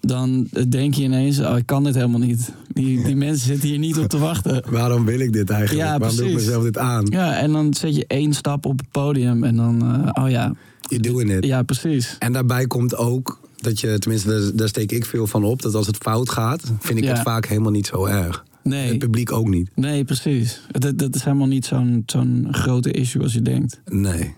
[0.00, 2.52] Dan denk je ineens, oh, ik kan dit helemaal niet.
[2.72, 4.62] Die, die mensen zitten hier niet op te wachten.
[4.70, 5.86] Waarom wil ik dit eigenlijk?
[5.88, 7.06] Ja, Waarom doe ik mezelf dit aan?
[7.10, 9.82] Ja, en dan zet je één stap op het podium en dan,
[10.14, 10.54] eh, oh ja,
[10.88, 11.44] Je doing it.
[11.44, 12.16] ja, precies.
[12.18, 15.74] En daarbij komt ook dat je, tenminste, daar, daar steek ik veel van op, dat
[15.74, 17.10] als het fout gaat, vind ik Ja.
[17.12, 18.44] het vaak helemaal niet zo erg.
[18.64, 19.70] Het Nee, publiek ook niet.
[19.74, 20.60] nee precies.
[20.70, 23.80] Dat, dat is helemaal niet zo'n zo'n grote issue als je denkt.
[23.90, 24.34] Nee.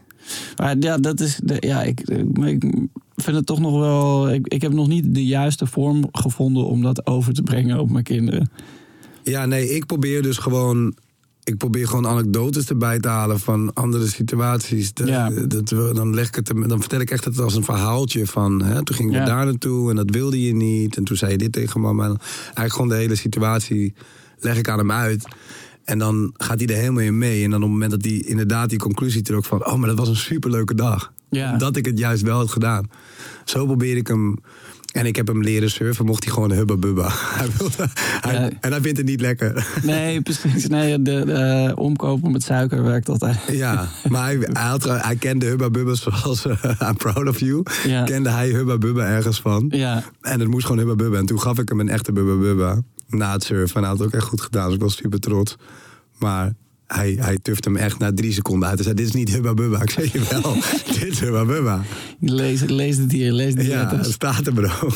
[0.56, 1.40] Maar ja, dat is.
[1.42, 2.00] De, ja, ik,
[2.44, 2.64] ik
[3.16, 4.30] vind het toch nog wel.
[4.32, 7.90] Ik, ik heb nog niet de juiste vorm gevonden om dat over te brengen op
[7.90, 8.50] mijn kinderen.
[9.22, 10.94] Ja, nee, ik probeer dus gewoon.
[11.46, 14.92] Ik probeer gewoon anekdotes erbij te halen van andere situaties.
[14.92, 15.30] De- Ja.
[15.30, 18.62] dat, we- dan, leg ik het, dan vertel ik echt het als een verhaaltje van.
[18.62, 19.24] Hè, toen gingen we Ja.
[19.24, 20.96] daar naartoe en dat wilde je niet.
[20.96, 22.04] En toen zei je dit tegen mama.
[22.04, 23.94] En eigenlijk gewoon de hele situatie
[24.38, 25.24] leg ik aan hem uit.
[25.84, 27.44] En dan gaat hij er helemaal in mee.
[27.44, 29.66] En dan op het moment dat hij inderdaad die conclusie trok van...
[29.66, 31.12] oh, maar dat was een superleuke dag.
[31.30, 31.56] Ja.
[31.56, 32.90] Dat ik het juist wel had gedaan.
[33.44, 34.36] Zo probeer ik hem...
[34.96, 37.08] En ik heb hem leren surfen, mocht hij gewoon hubba bubba.
[37.38, 37.88] Hij wilde,
[38.20, 38.56] hij.
[38.60, 39.66] En hij vindt het niet lekker.
[39.82, 40.66] Nee, precies.
[40.66, 43.38] Nee, de, de omkopen met suiker werkt altijd.
[43.50, 47.62] Ja, maar hij, hij, had, hij kende Hubba Bubba zoals eh, I'm Proud of You.
[47.86, 48.04] Ja.
[48.04, 49.66] Kende hij Hubba Bubba ergens van.
[49.68, 51.18] Ja, En het moest gewoon Hubba Bubba.
[51.18, 53.76] En toen gaf ik hem een echte Bubba Bubba na het surfen.
[53.76, 55.56] En hij had het ook echt goed gedaan, dus ik was super trots.
[56.18, 56.52] Maar
[56.86, 58.74] hij, hij tufte hem echt na drie seconden uit.
[58.78, 59.82] Hij zei, dit is niet Hubba Bubba.
[59.82, 60.52] Ik zei, je wel,
[61.00, 61.82] dit is Hubba Bubba.
[62.20, 64.02] lees, lees het hier, lees die Ja, letters.
[64.06, 64.90] het staat er bro.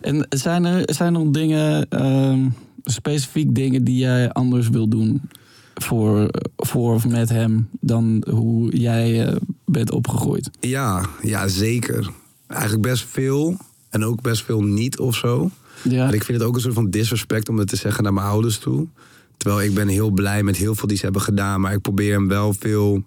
[0.00, 2.48] En zijn er, zijn er nog dingen, ehm,
[2.84, 5.20] specifiek dingen die jij anders wil doen
[5.74, 10.50] voor, voor of met hem dan hoe jij eh, bent opgegroeid?
[10.60, 12.10] Ja, ja, zeker.
[12.46, 13.56] Eigenlijk best veel.
[13.90, 15.50] En ook best veel niet of zo.
[15.88, 18.26] Ja, ik vind het ook een soort van disrespect om het te zeggen naar mijn
[18.26, 18.86] ouders toe.
[19.42, 21.60] Terwijl ik ben heel blij met heel veel die ze hebben gedaan.
[21.60, 23.02] Maar ik probeer hem wel veel,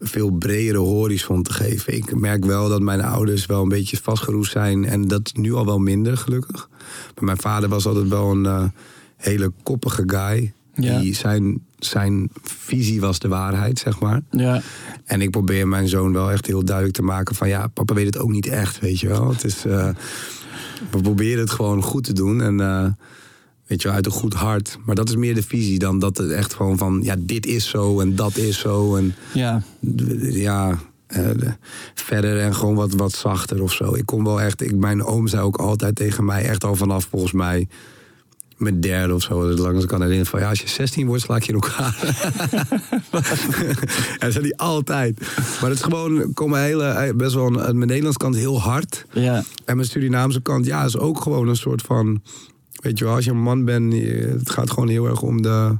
[0.00, 1.96] veel bredere horizon te geven.
[1.96, 4.84] Ik merk wel dat mijn ouders wel een beetje vastgeroest zijn.
[4.84, 6.68] En dat is nu al wel minder, gelukkig.
[7.14, 8.64] Maar mijn vader was altijd wel een eh,
[9.16, 10.52] hele koppige guy.
[10.74, 10.98] Ja.
[10.98, 14.22] Die zijn, zijn visie was de waarheid, zeg maar.
[14.30, 14.62] ja,
[15.04, 18.06] En ik probeer mijn zoon wel echt heel duidelijk te maken van ja, papa weet
[18.06, 19.28] het ook niet echt, weet je wel.
[19.28, 19.88] Het is, eh,
[20.90, 22.86] we proberen het gewoon goed te doen en eh,
[23.66, 24.78] weet je wel, uit een goed hart.
[24.84, 27.68] Maar dat is meer de visie dan dat het echt gewoon van ja, dit is
[27.68, 29.62] zo en dat is zo en ja,
[30.20, 31.54] ja, eh, de-
[31.94, 33.94] verder en gewoon wat, wat zachter of zo.
[33.94, 37.06] Ik kom wel echt, ik, mijn oom zei ook altijd tegen mij, echt al vanaf
[37.10, 37.68] volgens mij
[38.56, 41.36] mijn derde of zo, dat langs kan herinneren van ja, als je 16 wordt, sla
[41.36, 41.98] ik je in elkaar.
[44.18, 45.20] en zei hij altijd.
[45.60, 48.60] Maar het is gewoon, kom mijn hele, eh, best wel, een, mijn Nederlands kant heel
[48.60, 49.06] hard.
[49.12, 52.22] ja, En mijn Surinaamse kant, ja, is ook gewoon een soort van,
[52.82, 53.92] weet je wel, als je een man bent,
[54.40, 55.78] het gaat gewoon heel erg om de,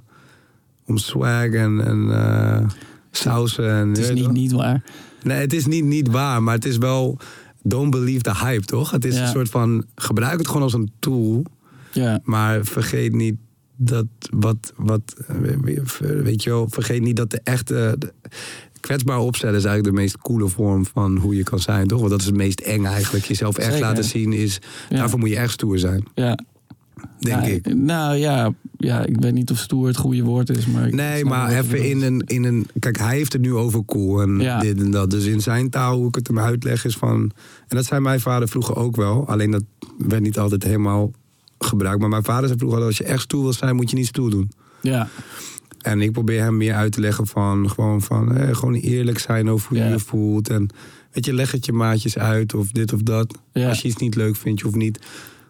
[0.87, 2.69] om swag en, en eh,
[3.11, 3.71] sausen.
[3.71, 4.33] En, het is niet, wel.
[4.33, 4.83] niet waar.
[5.23, 7.19] Nee, het is niet, niet waar, maar het is wel.
[7.63, 8.91] Don't believe the hype, toch?
[8.91, 9.23] Het is Ja.
[9.23, 9.85] een soort van.
[9.95, 11.45] Gebruik het gewoon als een tool.
[11.93, 13.37] Ja, Maar vergeet niet
[13.77, 14.73] dat wat.
[14.77, 15.15] wat
[16.23, 17.97] weet je wel, vergeet niet dat de echte.
[17.99, 18.13] de-
[18.81, 21.99] kwetsbaar opstellen is eigenlijk de meest coole vorm van hoe je kan zijn, toch?
[21.99, 23.25] Want dat is het meest eng eigenlijk.
[23.25, 23.81] Jezelf echt Zeker.
[23.87, 24.59] laten zien is.
[24.91, 24.97] Ja.
[24.97, 26.39] Daarvoor moet je echt stoer zijn, ja.
[27.19, 27.75] Denk Nou, ik.
[27.75, 30.95] Nou ja, ja, ik weet niet of stoer het goede woord is, maar...
[30.95, 32.67] Nee, maar even in een, in een.
[32.79, 34.61] Kijk, hij heeft het nu over cool en Ja.
[34.61, 35.11] dit en dat.
[35.11, 37.31] Dus in zijn taal, hoe ik het hem uitleg, is van.
[37.69, 39.29] En dat zei mijn vader vroeger ook wel.
[39.29, 39.65] Alleen dat
[39.99, 41.11] werd niet altijd helemaal
[41.59, 42.01] gebruikt.
[42.01, 44.07] Maar mijn vader zei vroeger: al, als je echt stoer wil zijn, moet je niet
[44.07, 44.51] stoer doen.
[44.81, 45.09] Ja,
[45.81, 49.51] En ik probeer hem meer uit te leggen van gewoon van eh, gewoon eerlijk zijn
[49.51, 49.85] over hoe Ja.
[49.85, 50.49] je je voelt.
[50.49, 50.69] En
[51.13, 53.39] weet je, leg het je maatjes uit of dit of dat.
[53.53, 53.69] Ja.
[53.69, 54.99] Als je iets niet leuk vindt, je hoeft niet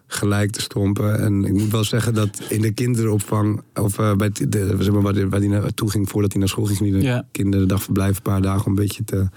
[0.07, 1.19] gelijk te stompen.
[1.19, 4.91] En ik moet wel zeggen dat in de kinderopvang, of eh, bij de, de- zeg
[4.93, 7.17] maar, waar, hij naartoe ging voordat hij naar school ging, ging Ja.
[7.17, 9.27] de kinderdagverblijf een paar dagen om een beetje te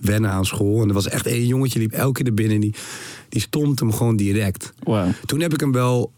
[0.00, 0.82] wennen aan school.
[0.82, 2.74] En er was echt één jongetje, liep elke keer er binnen en die,
[3.28, 4.72] die stond hem gewoon direct.
[5.26, 6.12] Toen heb ik hem wel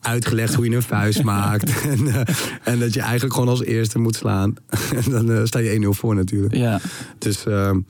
[0.00, 1.80] uitgelegd hoe je een vuist maakt.
[1.82, 2.34] En, eh,
[2.64, 4.54] en dat je eigenlijk gewoon als eerste moet slaan.
[5.04, 6.54] en dan eh, sta je 1-0 voor natuurlijk.
[6.54, 6.80] Ja,
[7.18, 7.80] Dus ehm,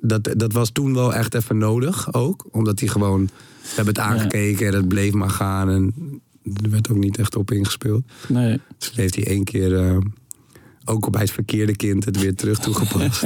[0.00, 2.46] dat, dat was toen wel echt even nodig ook.
[2.50, 3.28] Omdat hij gewoon...
[3.68, 5.70] We hebben het aangekeken en het bleef maar gaan.
[5.70, 5.94] En
[6.62, 8.02] er werd ook niet echt op ingespeeld.
[8.28, 8.60] nee.
[8.78, 9.78] Dus heeft hij één keer...
[9.78, 9.96] eh,
[10.88, 13.22] ook bij het verkeerde kind het weer terug toegepast.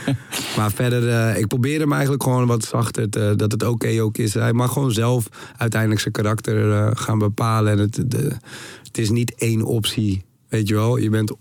[0.56, 4.18] maar verder, eh, ik probeer hem eigenlijk gewoon wat zachter te, dat het oké ook
[4.18, 4.34] is.
[4.34, 7.72] Hij mag gewoon zelf uiteindelijk zijn karakter eh, gaan bepalen.
[7.72, 8.36] En het, de,
[8.82, 10.96] het is niet één optie, weet je wel.
[10.96, 11.34] Je, bent,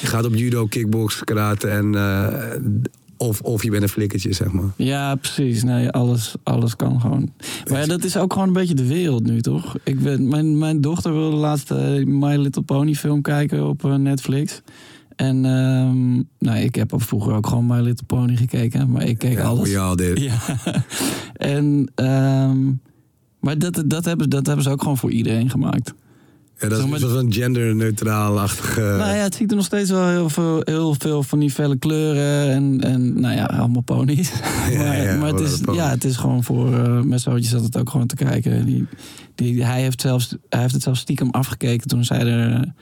[0.00, 1.94] je gaat op judo, kickbox, karate en...
[3.16, 4.70] of, of je bent een flikkertje, zeg maar.
[4.76, 5.62] Ja, precies.
[5.64, 7.32] Nee, alles, alles kan gewoon.
[7.70, 9.76] Maar ja, dat is ook gewoon een beetje de wereld nu, toch?
[9.84, 13.94] Ik ben, mijn, mijn dochter wilde laatst eh, My Little Pony film kijken op eh,
[13.94, 14.62] Netflix.
[15.16, 18.90] En ehm, nou, ik heb vroeger ook gewoon My Little Pony gekeken.
[18.90, 19.70] Maar ik keek Ja, alles.
[19.70, 20.20] we all did.
[20.20, 20.38] Ja.
[21.54, 22.64] en, ehm,
[23.40, 25.94] maar dat, dat, hebben, dat hebben ze ook gewoon voor iedereen gemaakt.
[26.58, 28.80] Ja, dat Zeg is maar- zo'n genderneutraal-achtige...
[28.80, 31.76] nou ja, het ziet er nog steeds wel heel veel, heel veel van die felle
[31.76, 34.32] kleuren en, en nou ja, allemaal ponies.
[34.70, 37.50] Ja, maar ja, maar het, is, een ja, het is gewoon voor uh, mijn zoontje
[37.50, 38.64] zat het ook gewoon te kijken.
[38.64, 38.86] Die,
[39.34, 42.72] die, hij, heeft zelfs, hij heeft het zelfs stiekem afgekeken toen zij, er,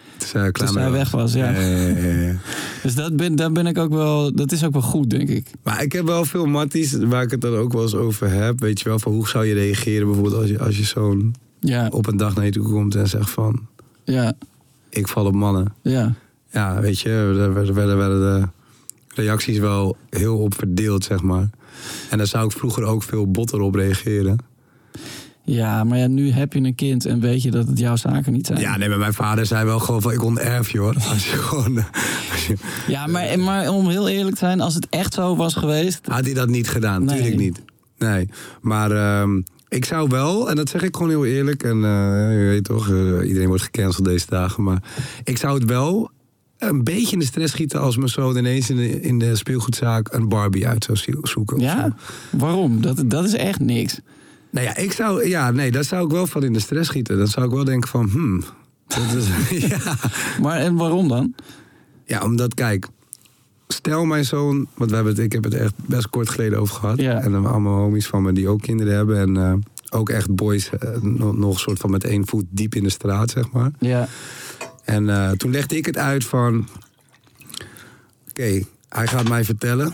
[0.53, 1.33] toen zij weg was.
[1.33, 1.51] Ja.
[1.51, 2.33] Ja.
[2.83, 5.47] Dus dat ben, daar ben ik ook wel, dat is ook wel goed, denk ik.
[5.63, 8.61] Maar ik heb wel veel matties waar ik het dan ook wel eens over heb.
[8.61, 11.35] Weet je wel, van hoe zou je reageren bijvoorbeeld als je, als je zo'n
[11.65, 13.67] Ja, op een dag naar je toe komt en zegt van...
[14.05, 14.33] ja,
[14.91, 15.75] Ik val op mannen.
[15.83, 16.15] ja.
[16.51, 18.49] Ja, weet je, er werden, werden, de
[19.23, 21.51] reacties wel heel op verdeeld, zeg maar.
[22.11, 24.39] En daar zou ik vroeger ook veel botter op reageren.
[25.45, 28.33] Ja, maar ja, nu heb je een kind en weet je dat het jouw zaken
[28.33, 28.61] niet zijn.
[28.61, 30.95] Ja, nee, maar mijn vader zei wel gewoon van ik onerf je hoor.
[31.11, 31.77] Als je gewoon...
[32.33, 32.57] Als je,
[32.87, 36.07] Ja, maar, maar om heel eerlijk te zijn, als het echt zo was geweest.
[36.07, 37.15] had hij dat niet gedaan, Nee.
[37.15, 37.63] natuurlijk niet.
[37.99, 38.29] Nee,
[38.61, 41.63] maar ehm, ik zou wel, en dat zeg ik gewoon heel eerlijk...
[41.63, 44.63] en eh, je weet toch, eh, iedereen wordt gecanceld deze dagen...
[44.63, 44.83] maar
[45.25, 46.11] ik zou het wel
[46.59, 47.81] een beetje in de stress schieten...
[47.81, 51.23] als mijn zoon ineens in de, in de speelgoedzaak een Barbie uit zou zoeken.
[51.23, 51.45] of zo.
[51.57, 51.97] Ja,
[52.31, 52.81] waarom?
[52.81, 54.01] Dat, dat is echt niks.
[54.51, 57.19] Nou ja, ik zou, ja, nee, daar zou ik wel van in de stress schieten.
[57.19, 58.45] Dan zou ik wel denken van, hmm...
[58.87, 59.27] Dat is,
[59.69, 59.79] ja.
[60.41, 61.35] Maar en waarom dan?
[62.05, 62.87] ja, omdat, kijk...
[63.69, 66.75] Stel mijn zoon, want we hebben het, ik heb het echt best kort geleden over
[66.75, 67.01] gehad.
[67.01, 67.21] Ja.
[67.21, 69.19] En dan allemaal homies van me die ook kinderen hebben.
[69.19, 69.53] En eh,
[69.91, 73.31] ook echt boys, eh, nog, nog soort van met één voet diep in de straat,
[73.31, 73.71] zeg maar.
[73.79, 74.09] Ja.
[74.85, 76.69] En eh, toen legde ik het uit van...
[78.29, 79.93] Oké, hij gaat mij vertellen.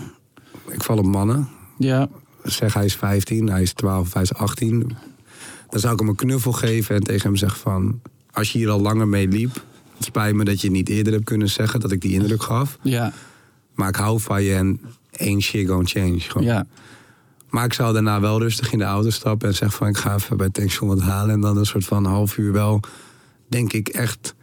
[0.69, 1.49] Ik val op mannen.
[1.79, 2.09] Ja.
[2.43, 4.97] Zeg hij is 15, hij is 12, hij is 18.
[5.69, 8.01] Dan zou ik hem een knuffel geven en tegen hem zeggen van...
[8.33, 9.63] Als je hier al langer mee liep...
[10.01, 12.79] Het spijt me dat je niet eerder hebt kunnen zeggen dat ik die indruk gaf.
[12.83, 13.13] Ja.
[13.81, 16.21] Maar ik hou van je en één shit gonna change.
[16.21, 16.47] Gewoon.
[16.47, 16.67] Ja.
[17.49, 19.89] Maar ik zou daarna wel rustig in de auto stappen en zeggen van...
[19.89, 21.35] ik ga even bij Tankstation wat halen.
[21.35, 22.81] En dan een soort van half uur wel,
[23.49, 24.35] denk ik echt...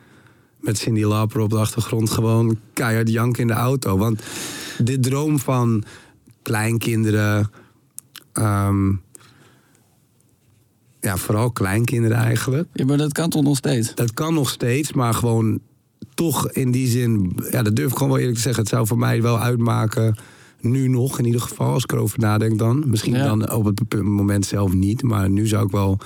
[0.59, 3.97] met Cindy Lauper op de achtergrond gewoon keihard janken in de auto.
[3.97, 4.23] Want
[4.77, 5.83] de droom van
[6.41, 7.51] kleinkinderen...
[8.33, 8.89] ehm,
[10.99, 12.67] ja, vooral kleinkinderen eigenlijk...
[12.73, 13.95] ja, maar dat kan toch nog steeds?
[13.95, 15.59] Dat kan nog steeds, maar gewoon
[16.17, 17.37] toch in die zin...
[17.51, 18.61] Ja, dat durf ik gewoon wel eerlijk te zeggen.
[18.63, 20.17] Het zou voor mij wel uitmaken,
[20.61, 22.83] nu nog in ieder geval, als ik erover nadenk dan.
[22.89, 23.25] Misschien Ja.
[23.25, 25.99] dan op het moment zelf niet, maar nu zou ik wel...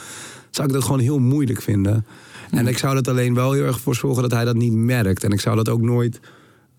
[0.50, 2.06] Zou ik dat gewoon heel moeilijk vinden.
[2.52, 5.24] En ik zou dat alleen wel heel erg voor zorgen dat hij dat niet merkt.
[5.24, 6.20] En ik zou dat ook nooit...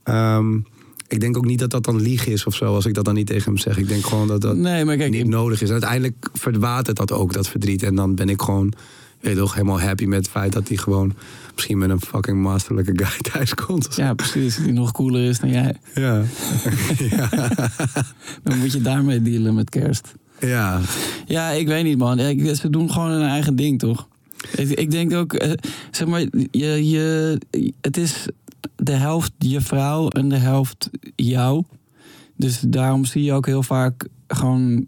[0.03, 0.59] ehm,
[1.09, 3.15] ik denk ook niet dat dat dan lieg is of zo, als ik dat dan
[3.15, 3.79] niet tegen hem zeg.
[3.79, 5.67] Ik denk gewoon dat dat Nee, maar kijk, niet ik- nodig is.
[5.67, 7.83] En uiteindelijk verwatert dat ook, dat verdriet.
[7.83, 8.73] En dan ben ik gewoon,
[9.21, 11.13] weet toch, helemaal happy met het feit dat hij gewoon
[11.55, 13.89] misschien met een fucking masterlijke guy thuis komt.
[13.97, 14.57] Ja, precies.
[14.57, 15.77] Die nog cooler is dan jij.
[15.95, 16.23] Ja.
[18.43, 20.15] Dan moet je daarmee dealen met kerst.
[20.41, 20.81] ja.
[21.27, 22.19] Ja, ik weet niet, man.
[22.19, 24.09] Ik- Ze doen gewoon hun eigen ding, toch?
[24.57, 25.53] Ik, ik denk ook, eh,
[25.91, 27.39] zeg maar, je, je,
[27.81, 28.27] het is
[28.77, 31.65] de helft je vrouw en de helft jou.
[32.37, 34.87] Dus daarom zie je ook heel vaak gewoon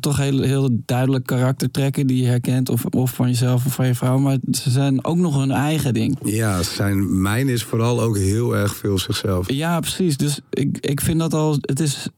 [0.00, 2.68] toch heel, heel duidelijk karaktertrekken die je herkent.
[2.68, 4.18] Of, of van jezelf of van je vrouw.
[4.18, 6.18] Maar ze zijn ook nog hun eigen ding.
[6.24, 9.52] Ja, zijn, mijn is vooral ook heel erg veel zichzelf.
[9.52, 10.16] Ja, precies.
[10.16, 11.56] Dus ik, ik vind dat al.
[11.60, 12.08] Het is.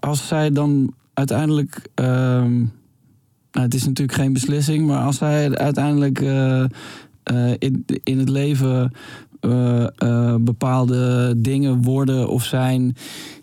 [0.00, 1.88] Als zij dan uiteindelijk.
[1.94, 2.56] ehm,
[3.52, 6.64] nou, het is natuurlijk geen beslissing, maar als zij uiteindelijk eh,
[7.22, 8.92] eh, in, in het leven.
[9.40, 12.96] eh, bepaalde dingen worden of zijn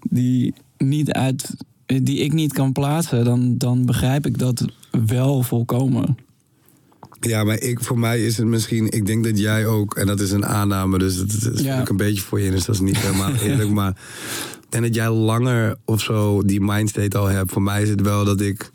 [0.09, 1.55] die niet uit.
[1.85, 4.65] Die ik niet kan plaatsen, dan, dan begrijp ik dat
[5.05, 6.17] wel volkomen.
[7.19, 8.91] Ja, maar ik, voor mij is het misschien...
[8.91, 9.95] Ik denk dat jij ook...
[9.95, 11.89] En dat is een aanname, dus dat is Ja.
[11.89, 12.51] een beetje voor je.
[12.51, 13.69] Dus dat is niet helemaal eerlijk.
[13.69, 13.97] Maar
[14.69, 17.51] denk dat jij langer of zo die mindstate al hebt.
[17.51, 18.71] Voor mij is het wel dat ik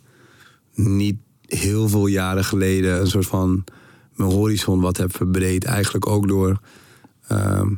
[0.74, 3.00] niet heel veel jaren geleden...
[3.00, 3.64] een soort van
[4.14, 5.64] mijn horizon wat heb verbreed.
[5.64, 6.60] Eigenlijk ook door...
[7.28, 7.68] ehm,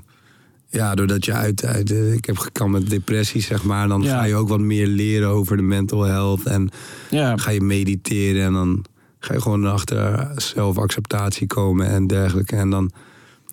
[0.72, 1.64] ja, doordat je uit...
[1.64, 3.88] uit eh, ik heb gekampt met depressie, zeg maar.
[3.88, 4.18] Dan Ja.
[4.18, 6.42] ga je ook wat meer leren over de mental health.
[6.46, 6.70] En
[7.10, 8.84] Ja, ga je mediteren en dan
[9.18, 12.56] ga je gewoon achter zelfacceptatie komen en dergelijke.
[12.56, 12.90] En dan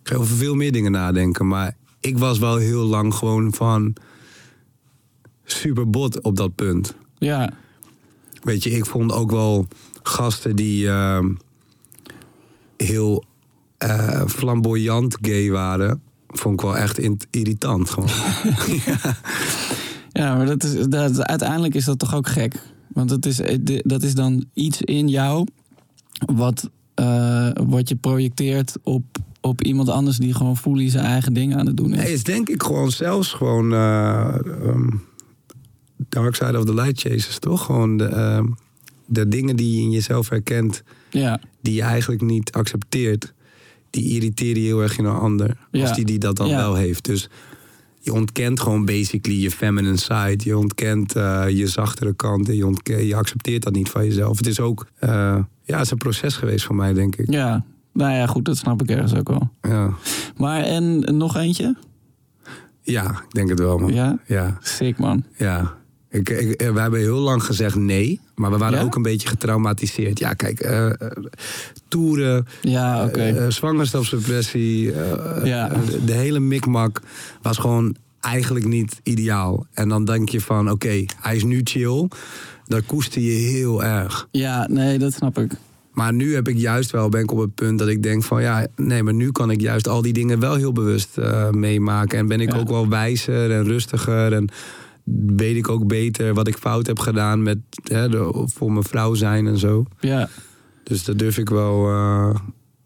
[0.03, 1.47] ga je over veel meer dingen nadenken.
[1.47, 3.93] Maar ik was wel heel lang gewoon van
[5.43, 6.95] super bot op dat punt.
[7.17, 7.51] ja,
[8.43, 9.67] Weet je, ik vond ook wel
[10.03, 11.29] gasten die ehm,
[12.77, 13.23] heel
[13.77, 16.01] eh, flamboyant gay waren.
[16.31, 16.99] Vond ik wel echt
[17.29, 18.09] irritant gewoon.
[20.11, 22.55] Ja, maar dat is, dat, uiteindelijk is dat toch ook gek.
[22.87, 25.47] Want dat is, eh, dat is dan iets in jou
[26.25, 29.03] wat, eh, wat je projecteert op,
[29.41, 31.97] op iemand anders die gewoon fully zijn eigen ding aan het doen is.
[31.97, 34.89] Nee, is denk ik gewoon zelfs gewoon ehm,
[35.95, 37.65] Dark Side of the Light Chasers, toch?
[37.65, 38.45] Gewoon de, ehm,
[39.05, 43.33] de dingen die je in jezelf herkent, Ja, die je eigenlijk niet accepteert,
[43.89, 45.57] die irriteren je heel erg in een ander.
[45.71, 45.81] Ja.
[45.81, 46.55] Als die die dat dan Ja.
[46.57, 47.05] wel heeft.
[47.05, 47.29] Dus
[47.99, 50.37] je ontkent gewoon basically je feminine side.
[50.37, 52.49] Je ontkent eh, je zachtere kant.
[52.49, 54.37] En je, je accepteert dat niet van jezelf.
[54.37, 55.09] Het is ook, eh,
[55.63, 57.31] ja, het is een proces geweest voor mij, denk ik.
[57.31, 57.65] ja.
[57.93, 59.51] Nou ja, goed, dat snap ik ergens ook wel.
[59.61, 59.93] Ja,
[60.37, 61.75] Maar en nog eentje?
[62.81, 63.93] ja ik denk het wel, man.
[63.93, 64.19] Ja?
[64.27, 64.57] ja.
[64.61, 65.23] Sick, man.
[65.37, 65.77] Ja.
[66.11, 68.83] Ik, ik, eh, we hebben heel lang gezegd nee, maar we waren Ja?
[68.83, 70.19] ook een beetje getraumatiseerd.
[70.19, 70.93] Ja, kijk, eh, eh,
[71.87, 73.51] toeren, Ja, oké.
[73.51, 74.93] zwangerschapsdepressie,
[75.43, 75.71] Ja.
[76.05, 77.01] de, hele mikmak
[77.41, 79.65] was gewoon eigenlijk niet ideaal.
[79.73, 82.07] En dan denk je van, oké, hij is nu chill.
[82.65, 84.27] Dat koester je heel erg.
[84.31, 85.51] ja, nee, dat snap ik.
[85.91, 88.41] Maar nu heb ik juist wel, ben ik op het punt dat ik denk van
[88.41, 91.17] ja, nee, maar nu kan ik juist al die dingen wel heel bewust
[91.51, 92.17] meemaken.
[92.19, 94.33] En ben ik ook wel wijzer en rustiger.
[94.33, 94.49] En
[95.35, 99.13] weet ik ook beter wat ik fout heb gedaan met hè, de, voor mijn vrouw
[99.13, 99.85] zijn en zo.
[99.99, 100.29] Ja,
[100.83, 102.35] Dus dat durf ik wel, eh,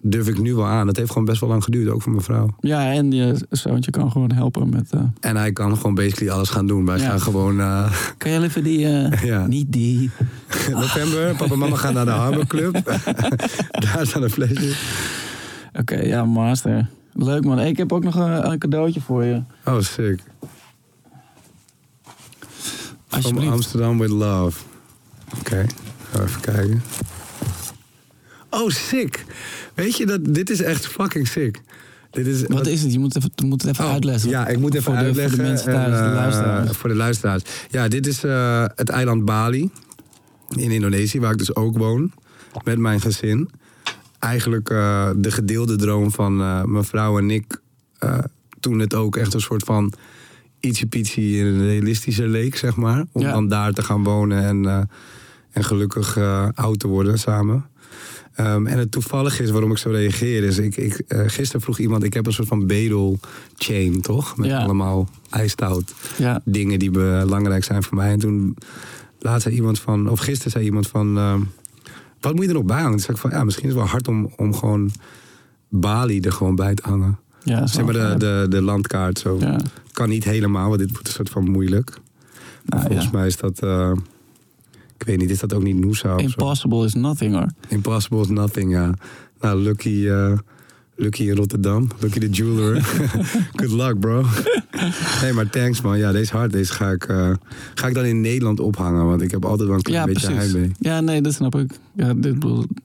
[0.01, 0.85] durf ik nu wel aan.
[0.85, 2.47] Dat heeft gewoon best wel lang geduurd, ook voor mijn vrouw.
[2.59, 4.91] ja en je zoontje kan gewoon helpen met...
[4.91, 6.85] eh, En hij kan gewoon basically alles gaan doen.
[6.85, 7.09] Wij Ja.
[7.09, 8.79] gaan gewoon, eh, kan je even die...
[9.31, 9.47] ja.
[9.47, 10.09] Niet die.
[10.71, 12.73] november, papa en mama gaan naar de Harbor Club.
[13.71, 14.81] Daar staan de flesjes.
[15.79, 16.89] Oké, ja, master.
[17.13, 17.59] Leuk man.
[17.59, 19.41] Ik heb ook nog een, een cadeautje voor je.
[19.65, 20.19] Oh, sick.
[23.21, 23.37] From.
[23.37, 24.59] Amsterdam with love.
[25.39, 25.65] Oké,
[26.11, 26.83] we even kijken.
[28.49, 29.25] Oh, sick.
[29.73, 31.61] Weet je, dat, dit is echt fucking sick.
[32.11, 32.93] Dit is, Wat is het?
[32.93, 34.29] Je moet, even, je moet het even Oh, uitleggen.
[34.29, 35.35] Ja, ik moet even voor de, uitleggen.
[35.35, 36.77] Voor de mensen thuis, en, de eh, luisteraars.
[36.77, 37.43] Voor de luisteraars.
[37.69, 39.69] Ja, dit is eh, het eiland Bali
[40.49, 42.11] in Indonesië, waar ik dus ook woon.
[42.63, 43.49] Met mijn gezin.
[44.19, 46.37] Eigenlijk eh, de gedeelde droom van
[46.71, 47.61] mijn vrouw en ik.
[48.59, 49.93] toen het ook echt een soort van
[50.65, 53.05] ietsje pietje realistischer leek, zeg maar.
[53.11, 53.31] Om Ja.
[53.31, 54.81] dan daar te gaan wonen en, eh,
[55.51, 57.65] en gelukkig eh, oud te worden samen.
[58.35, 60.57] Ehm, en het toevallig is waarom ik zo reageer is...
[60.57, 63.19] Ik, ik, eh, gisteren vroeg iemand, ik heb een soort van bedel
[63.55, 64.37] chain, toch?
[64.37, 64.59] Met Ja.
[64.63, 68.11] allemaal ijstout Ja, dingen die belangrijk zijn voor mij.
[68.11, 68.55] En toen
[69.19, 71.17] laat zei iemand van, of gisteren zei iemand van...
[71.17, 71.41] ehm,
[72.19, 72.91] wat moet je er nog bij hangen?
[72.91, 74.91] Toen zei ik van, ja, misschien is het wel hard om, om gewoon
[75.69, 77.19] Bali er gewoon bij te hangen.
[77.43, 79.37] Ja, Zeg maar de, de, de landkaart zo.
[79.39, 79.59] Ja.
[79.91, 81.97] Kan niet helemaal, want dit wordt een soort van moeilijk.
[82.65, 83.11] Nou, Volgens ja.
[83.13, 83.91] mij is dat, eh,
[84.97, 86.25] ik weet niet, is dat ook niet Noosa of zo?
[86.27, 87.47] Impossible is nothing hoor.
[87.67, 88.93] Impossible is nothing, ja.
[89.41, 90.37] Nou, Lucky, eh,
[90.95, 91.87] Lucky in Rotterdam.
[91.99, 92.81] Lucky the jeweler.
[93.59, 94.25] Good luck, bro.
[95.21, 95.97] nee, maar thanks, man.
[95.97, 96.51] Ja, deze hard.
[96.51, 97.31] Deze ga ik, eh,
[97.73, 99.05] ga ik dan in Nederland ophangen.
[99.05, 100.51] Want ik heb altijd wel een klein Ja, beetje precies.
[100.51, 100.71] heimwee.
[100.79, 101.71] Ja, nee, dat snap ik.
[101.95, 102.35] Ja, dit,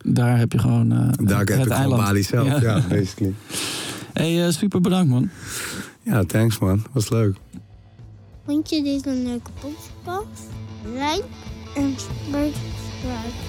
[0.05, 1.99] daar heb je gewoon Daar het, heb ik gewoon.
[1.99, 2.61] Bali zelf.
[2.61, 3.35] Ja, basically.
[4.13, 5.31] Hey, eh, super bedankt man.
[6.03, 6.85] Ja, thanks, man.
[6.93, 7.37] Was leuk.
[8.47, 10.43] Vond je dit een leuke podcast?
[10.85, 11.25] Like
[11.75, 13.47] en subscribe.